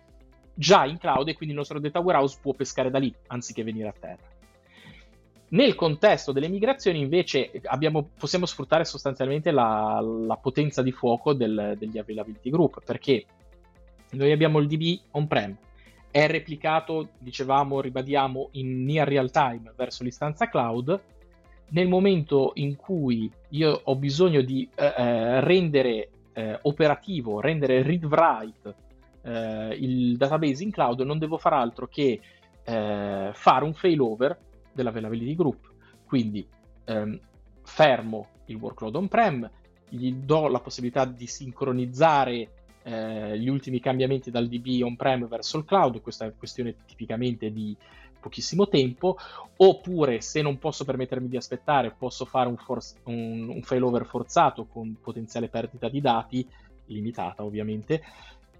già 0.53 0.85
in 0.85 0.97
cloud 0.97 1.27
e 1.27 1.35
quindi 1.35 1.53
il 1.53 1.59
nostro 1.59 1.79
data 1.79 1.99
warehouse 1.99 2.39
può 2.41 2.53
pescare 2.53 2.89
da 2.89 2.97
lì 2.97 3.13
anziché 3.27 3.63
venire 3.63 3.87
a 3.87 3.93
terra. 3.97 4.35
Nel 5.49 5.75
contesto 5.75 6.33
delle 6.33 6.49
migrazioni 6.49 6.99
invece 6.99 7.51
abbiamo, 7.65 8.09
possiamo 8.17 8.45
sfruttare 8.45 8.83
sostanzialmente 8.83 9.51
la, 9.51 10.01
la 10.01 10.35
potenza 10.35 10.81
di 10.81 10.91
fuoco 10.91 11.33
del, 11.33 11.75
degli 11.77 11.97
availability 11.97 12.49
group 12.49 12.83
perché 12.83 13.25
noi 14.11 14.31
abbiamo 14.31 14.59
il 14.59 14.67
DB 14.67 14.99
on-prem, 15.11 15.55
è 16.17 16.25
replicato, 16.25 17.09
dicevamo, 17.19 17.79
ribadiamo, 17.79 18.49
in 18.53 18.85
near 18.85 19.07
real 19.07 19.29
time 19.29 19.71
verso 19.75 20.03
l'istanza 20.03 20.49
cloud. 20.49 20.99
Nel 21.69 21.87
momento 21.87 22.53
in 22.55 22.75
cui 22.75 23.31
io 23.49 23.81
ho 23.83 23.95
bisogno 23.95 24.41
di 24.41 24.67
eh, 24.73 24.93
eh 24.97 25.41
rendere 25.41 26.09
eh, 26.33 26.57
operativo, 26.63 27.39
rendere 27.39 27.83
read-write 27.83 28.75
eh, 29.21 29.77
il 29.79 30.17
database 30.17 30.63
in 30.63 30.71
cloud, 30.71 31.01
non 31.01 31.19
devo 31.19 31.37
fare 31.37 31.55
altro 31.55 31.85
che 31.85 32.19
eh, 32.63 33.29
fare 33.31 33.63
un 33.63 33.73
failover 33.75 34.39
dell'availability 34.73 35.35
group. 35.35 35.71
Quindi 36.03 36.47
ehm, 36.85 37.19
fermo 37.61 38.29
il 38.45 38.55
workload 38.55 38.95
on-prem, 38.95 39.47
gli 39.87 40.13
do 40.13 40.47
la 40.47 40.61
possibilità 40.61 41.05
di 41.05 41.27
sincronizzare 41.27 42.49
eh, 42.87 43.37
gli 43.37 43.49
ultimi 43.49 43.81
cambiamenti 43.81 44.31
dal 44.31 44.47
DB 44.47 44.81
on-prem 44.81 45.27
verso 45.27 45.57
il 45.57 45.65
cloud, 45.65 46.01
questa 46.01 46.25
è 46.25 46.33
questione 46.37 46.73
tipicamente 46.85 47.51
di 47.51 47.75
pochissimo 48.17 48.69
tempo, 48.69 49.17
oppure 49.57 50.21
se 50.21 50.41
non 50.41 50.57
posso 50.57 50.85
permettermi 50.85 51.27
di 51.27 51.35
aspettare, 51.35 51.93
posso 51.97 52.23
fare 52.23 52.47
un, 52.47 52.55
for- 52.55 52.81
un, 53.03 53.49
un 53.49 53.61
failover 53.61 54.05
forzato 54.05 54.65
con 54.65 54.95
potenziale 55.01 55.49
perdita 55.49 55.89
di 55.89 55.99
dati, 55.99 56.47
limitata 56.85 57.43
ovviamente, 57.43 58.01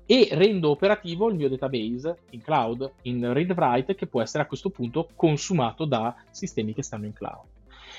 e 0.05 0.27
rendo 0.31 0.71
operativo 0.71 1.29
il 1.29 1.35
mio 1.35 1.47
database 1.47 2.19
in 2.31 2.41
cloud, 2.41 2.91
in 3.03 3.31
read-write, 3.31 3.95
che 3.95 4.07
può 4.07 4.21
essere 4.21 4.43
a 4.43 4.47
questo 4.47 4.69
punto 4.69 5.07
consumato 5.15 5.85
da 5.85 6.13
sistemi 6.31 6.73
che 6.73 6.83
stanno 6.83 7.05
in 7.05 7.13
cloud. 7.13 7.47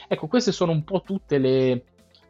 Ecco, 0.07 0.27
queste 0.27 0.53
sono 0.53 0.73
un 0.73 0.85
po' 0.85 1.01
tutte 1.01 1.38
le, 1.38 1.85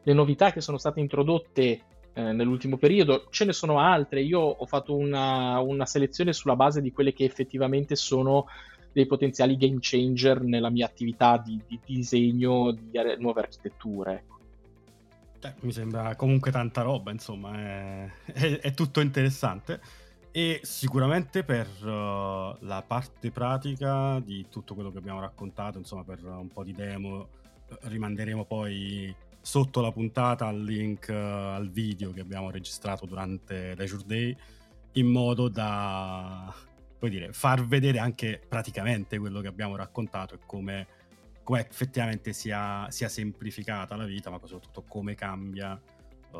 le 0.05 0.13
novità 0.13 0.53
che 0.53 0.61
sono 0.61 0.79
state 0.79 1.01
introdotte 1.01 1.83
eh, 2.18 2.33
nell'ultimo 2.33 2.76
periodo. 2.76 3.28
Ce 3.31 3.44
ne 3.44 3.52
sono 3.52 3.78
altre, 3.78 4.20
io 4.20 4.40
ho 4.40 4.66
fatto 4.66 4.96
una, 4.96 5.61
una 5.61 5.87
selezione 5.87 6.33
sulla 6.33 6.57
base 6.57 6.83
di 6.83 6.90
quelle 6.90 7.12
che 7.12 7.22
effettivamente 7.22 7.94
sono 7.94 8.46
dei 8.92 9.07
potenziali 9.07 9.57
game 9.57 9.76
changer 9.78 10.42
nella 10.42 10.68
mia 10.68 10.87
attività 10.87 11.38
di, 11.38 11.62
di 11.68 11.78
disegno 11.85 12.72
di 12.72 12.90
nuove 13.18 13.42
architetture. 13.42 14.24
Eh, 15.40 15.54
mi 15.61 15.70
sembra 15.70 16.16
comunque 16.16 16.50
tanta 16.50 16.83
roba, 16.83 17.12
insomma, 17.12 17.57
è, 17.57 18.11
è, 18.35 18.59
è 18.59 18.74
tutto 18.74 18.98
interessante. 18.98 19.81
E 20.33 20.59
sicuramente 20.64 21.44
per 21.44 21.68
uh, 21.85 22.57
la 22.64 22.83
parte 22.85 23.31
pratica 23.31 24.18
di 24.18 24.46
tutto 24.50 24.74
quello 24.74 24.90
che 24.90 24.98
abbiamo 24.98 25.20
raccontato, 25.20 25.78
insomma, 25.78 26.02
per 26.02 26.24
un 26.24 26.48
po' 26.48 26.64
di 26.64 26.72
demo, 26.72 27.28
rimanderemo 27.83 28.44
poi 28.44 29.14
sotto 29.49 29.81
la 29.81 29.91
puntata 29.91 30.47
al 30.47 30.63
link 30.63 31.07
uh, 31.09 31.15
al 31.15 31.71
video 31.71 32.13
che 32.13 32.21
abbiamo 32.21 32.51
registrato 32.51 33.07
durante 33.07 33.75
Leisure 33.77 34.05
Day, 34.05 34.37
in 34.93 35.07
modo 35.07 35.49
da 35.49 36.55
dire, 37.01 37.33
far 37.33 37.65
vedere 37.65 37.99
anche 37.99 38.43
praticamente 38.47 39.19
quello 39.19 39.41
che 39.41 39.47
abbiamo 39.47 39.75
raccontato 39.75 40.35
e 40.35 40.41
come, 40.45 40.87
come 41.45 41.67
effettivamente 41.67 42.35
sia, 42.35 42.91
sia, 42.91 43.09
semplificata 43.09 43.97
la 43.97 44.05
vita, 44.05 44.29
ma 44.29 44.39
soprattutto 44.45 44.83
come 44.83 45.15
cambia 45.15 45.81
uh, 46.33 46.39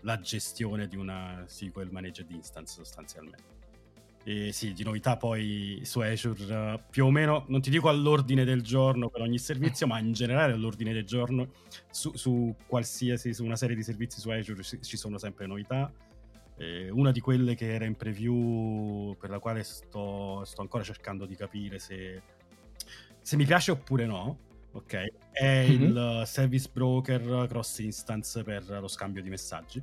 la 0.00 0.18
gestione 0.18 0.88
di 0.88 0.96
una 0.96 1.44
SQL 1.46 1.88
Managed 1.92 2.32
Instance 2.32 2.74
sostanzialmente. 2.74 3.57
E 4.28 4.52
sì, 4.52 4.74
di 4.74 4.84
novità 4.84 5.16
poi 5.16 5.80
su 5.84 6.00
Azure 6.00 6.54
uh, 6.54 6.80
più 6.90 7.06
o 7.06 7.10
meno, 7.10 7.44
non 7.48 7.62
ti 7.62 7.70
dico 7.70 7.88
all'ordine 7.88 8.44
del 8.44 8.62
giorno 8.62 9.08
per 9.08 9.22
ogni 9.22 9.38
servizio, 9.38 9.86
ma 9.86 9.98
in 9.98 10.12
generale 10.12 10.52
all'ordine 10.52 10.92
del 10.92 11.04
giorno 11.04 11.48
su, 11.90 12.14
su 12.14 12.54
qualsiasi, 12.66 13.32
su 13.32 13.44
una 13.44 13.56
serie 13.56 13.74
di 13.74 13.82
servizi 13.82 14.20
su 14.20 14.28
Azure 14.28 14.62
ci 14.62 14.96
sono 14.98 15.16
sempre 15.16 15.46
novità 15.46 15.90
eh, 16.58 16.90
una 16.90 17.12
di 17.12 17.20
quelle 17.20 17.54
che 17.54 17.72
era 17.72 17.84
in 17.84 17.96
preview, 17.96 19.16
per 19.18 19.30
la 19.30 19.38
quale 19.38 19.62
sto, 19.62 20.44
sto 20.44 20.60
ancora 20.60 20.82
cercando 20.82 21.24
di 21.24 21.36
capire 21.36 21.78
se, 21.78 22.20
se, 23.20 23.36
mi 23.36 23.46
piace 23.46 23.70
oppure 23.70 24.06
no, 24.06 24.38
ok? 24.72 25.06
È 25.30 25.66
mm-hmm. 25.68 25.82
il 25.82 26.22
service 26.26 26.68
broker 26.72 27.46
cross 27.48 27.78
instance 27.78 28.42
per 28.42 28.64
lo 28.68 28.88
scambio 28.88 29.22
di 29.22 29.30
messaggi. 29.30 29.80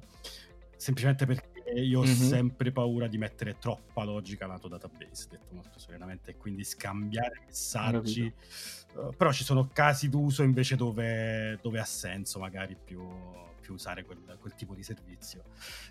Semplicemente 0.75 1.25
perché 1.25 1.54
io 1.73 1.99
ho 1.99 2.03
mm-hmm. 2.03 2.13
sempre 2.13 2.71
paura 2.71 3.07
di 3.07 3.17
mettere 3.17 3.57
troppa 3.57 4.03
logica 4.03 4.45
lato 4.45 4.67
database, 4.67 5.27
detto 5.29 5.53
molto 5.53 5.79
serenamente, 5.79 6.31
e 6.31 6.37
quindi 6.37 6.63
scambiare 6.63 7.41
messaggi. 7.45 8.31
Uh, 8.93 9.13
però 9.15 9.31
ci 9.31 9.43
sono 9.43 9.69
casi 9.73 10.09
d'uso 10.09 10.43
invece 10.43 10.75
dove, 10.75 11.57
dove 11.61 11.79
ha 11.79 11.85
senso, 11.85 12.39
magari 12.39 12.77
più 12.81 13.03
più 13.65 13.73
usare 13.73 14.05
quel, 14.05 14.37
quel 14.39 14.53
tipo 14.53 14.75
di 14.75 14.83
servizio 14.83 15.45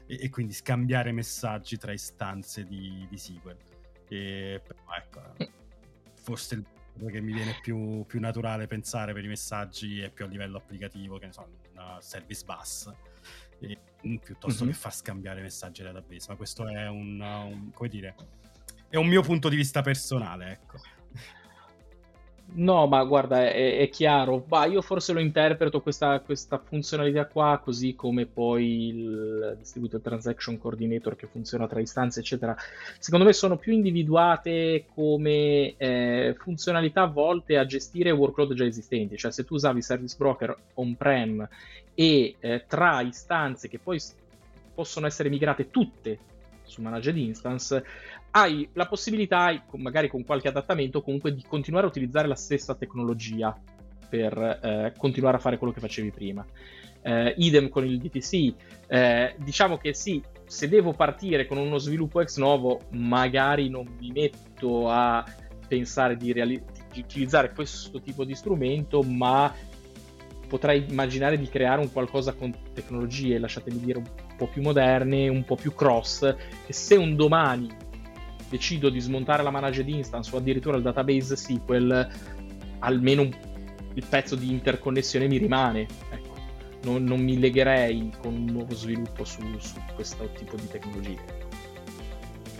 e, 0.06 0.16
e, 0.22 0.30
quindi 0.30 0.52
scambiare 0.52 1.10
messaggi 1.10 1.76
tra 1.76 1.90
istanze 1.90 2.64
di, 2.64 3.04
di 3.10 3.18
SQL. 3.18 3.56
E, 4.08 4.62
però, 4.64 4.80
ecco, 4.96 5.52
forse 6.14 6.54
il 6.54 6.64
che 7.10 7.20
mi 7.20 7.32
viene 7.32 7.58
più, 7.60 8.04
più, 8.06 8.20
naturale 8.20 8.68
pensare 8.68 9.12
per 9.12 9.24
i 9.24 9.28
messaggi 9.28 10.00
è 10.00 10.10
più 10.10 10.24
a 10.24 10.28
livello 10.28 10.58
applicativo, 10.58 11.18
che 11.18 11.26
ne 11.26 11.32
so, 11.32 11.48
una 11.72 12.00
service 12.00 12.44
bus, 12.44 12.86
e, 12.86 12.94
piuttosto 14.22 14.64
mm-hmm. 14.64 14.72
che 14.72 14.78
far 14.78 14.94
scambiare 14.94 15.42
messaggi 15.42 15.82
database. 15.82 16.26
Ma 16.28 16.36
questo 16.36 16.68
è 16.68 16.88
un, 16.88 17.20
un, 17.20 17.70
come 17.72 17.88
dire, 17.88 18.14
è 18.88 18.96
un 18.96 19.06
mio 19.06 19.22
punto 19.22 19.48
di 19.48 19.56
vista 19.56 19.82
personale, 19.82 20.50
ecco. 20.52 20.78
No, 22.56 22.86
ma 22.86 23.02
guarda, 23.02 23.50
è, 23.50 23.78
è 23.78 23.88
chiaro. 23.88 24.38
Bah, 24.38 24.66
io 24.66 24.80
forse 24.80 25.12
lo 25.12 25.18
interpreto 25.18 25.80
questa, 25.80 26.20
questa, 26.20 26.58
funzionalità 26.58 27.26
qua, 27.26 27.60
così 27.62 27.94
come 27.96 28.26
poi 28.26 28.88
il 28.88 29.56
Distributed 29.58 30.00
Transaction 30.00 30.58
Coordinator 30.58 31.16
che 31.16 31.26
funziona 31.26 31.66
tra 31.66 31.80
istanze, 31.80 32.20
eccetera. 32.20 32.54
Secondo 32.98 33.24
me 33.24 33.32
sono 33.32 33.56
più 33.56 33.72
individuate 33.72 34.84
come 34.94 35.74
eh, 35.76 36.36
funzionalità 36.38 37.06
volte 37.06 37.58
a 37.58 37.66
gestire 37.66 38.12
workload 38.12 38.54
già 38.54 38.64
esistenti. 38.64 39.16
Cioè, 39.16 39.32
se 39.32 39.44
tu 39.44 39.54
usavi 39.54 39.82
Service 39.82 40.14
Broker 40.16 40.56
on-prem 40.74 41.48
e 41.94 42.36
eh, 42.38 42.64
tra 42.68 43.00
istanze 43.00 43.68
che 43.68 43.80
poi 43.80 44.00
possono 44.74 45.06
essere 45.06 45.28
migrate 45.28 45.70
tutte 45.70 46.18
su 46.64 46.82
Managed 46.82 47.16
Instance, 47.16 47.84
hai 48.30 48.68
la 48.72 48.86
possibilità, 48.86 49.64
magari 49.76 50.08
con 50.08 50.24
qualche 50.24 50.48
adattamento, 50.48 51.02
comunque 51.02 51.32
di 51.34 51.44
continuare 51.46 51.86
a 51.86 51.88
utilizzare 51.88 52.26
la 52.26 52.34
stessa 52.34 52.74
tecnologia 52.74 53.56
per 54.08 54.36
eh, 54.38 54.92
continuare 54.96 55.36
a 55.36 55.40
fare 55.40 55.58
quello 55.58 55.72
che 55.72 55.80
facevi 55.80 56.10
prima. 56.10 56.44
Eh, 57.02 57.34
idem 57.38 57.68
con 57.68 57.84
il 57.84 57.98
DTC. 57.98 58.54
Eh, 58.86 59.34
diciamo 59.38 59.76
che 59.76 59.94
sì, 59.94 60.22
se 60.46 60.68
devo 60.68 60.92
partire 60.92 61.46
con 61.46 61.58
uno 61.58 61.78
sviluppo 61.78 62.20
ex 62.20 62.38
novo, 62.38 62.82
magari 62.90 63.68
non 63.68 63.86
mi 63.98 64.10
metto 64.10 64.88
a 64.88 65.24
pensare 65.66 66.16
di, 66.16 66.32
reali- 66.32 66.62
di 66.92 67.00
utilizzare 67.00 67.52
questo 67.52 68.00
tipo 68.00 68.24
di 68.24 68.34
strumento, 68.34 69.02
ma 69.02 69.52
potrei 70.54 70.86
immaginare 70.88 71.36
di 71.36 71.48
creare 71.48 71.80
un 71.80 71.90
qualcosa 71.90 72.32
con 72.32 72.54
tecnologie, 72.72 73.40
lasciatemi 73.40 73.80
dire, 73.80 73.98
un 73.98 74.08
po' 74.36 74.46
più 74.46 74.62
moderne, 74.62 75.26
un 75.26 75.42
po' 75.42 75.56
più 75.56 75.74
cross, 75.74 76.20
che 76.64 76.72
se 76.72 76.94
un 76.94 77.16
domani 77.16 77.68
decido 78.48 78.88
di 78.88 79.00
smontare 79.00 79.42
la 79.42 79.50
managed 79.50 79.88
instance 79.88 80.32
o 80.32 80.38
addirittura 80.38 80.76
il 80.76 80.84
database 80.84 81.34
SQL, 81.34 82.08
almeno 82.78 83.22
il 83.22 84.04
pezzo 84.08 84.36
di 84.36 84.48
interconnessione 84.48 85.26
mi 85.26 85.38
rimane. 85.38 85.88
Ecco. 86.10 86.34
Non, 86.84 87.02
non, 87.02 87.18
mi 87.20 87.36
legherei 87.36 88.12
con 88.22 88.34
un 88.34 88.44
nuovo 88.44 88.76
sviluppo 88.76 89.24
su, 89.24 89.42
su 89.58 89.74
questo 89.96 90.30
tipo 90.36 90.54
di 90.54 90.68
tecnologie. 90.68 91.18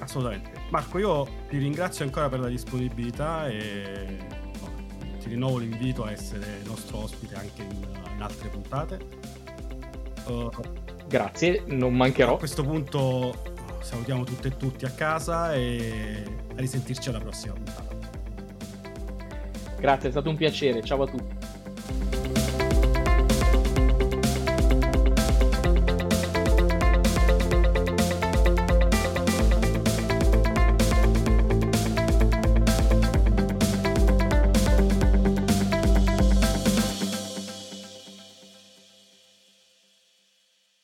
Assolutamente. 0.00 0.50
Marco, 0.70 0.98
io 0.98 1.28
ti 1.48 1.58
ringrazio 1.58 2.04
ancora 2.04 2.28
per 2.28 2.40
la 2.40 2.48
disponibilità 2.48 3.46
e 3.46 4.42
ti 5.24 5.30
rinnovo 5.30 5.56
l'invito 5.56 6.04
a 6.04 6.12
essere 6.12 6.60
nostro 6.64 6.98
ospite 6.98 7.34
anche 7.34 7.62
in, 7.62 7.86
in 8.14 8.22
altre 8.22 8.48
puntate. 8.50 8.98
Uh, 10.26 10.50
Grazie, 11.06 11.62
non 11.66 11.94
mancherò. 11.94 12.34
A 12.34 12.38
questo 12.38 12.62
punto 12.62 13.52
salutiamo 13.80 14.24
tutte 14.24 14.48
e 14.48 14.56
tutti 14.56 14.84
a 14.84 14.90
casa 14.90 15.54
e 15.54 16.24
a 16.54 16.60
risentirci 16.60 17.08
alla 17.08 17.20
prossima 17.20 17.54
puntata. 17.54 17.94
Grazie, 19.78 20.08
è 20.08 20.10
stato 20.10 20.28
un 20.28 20.36
piacere. 20.36 20.82
Ciao 20.82 21.02
a 21.02 21.06
tutti. 21.06 21.33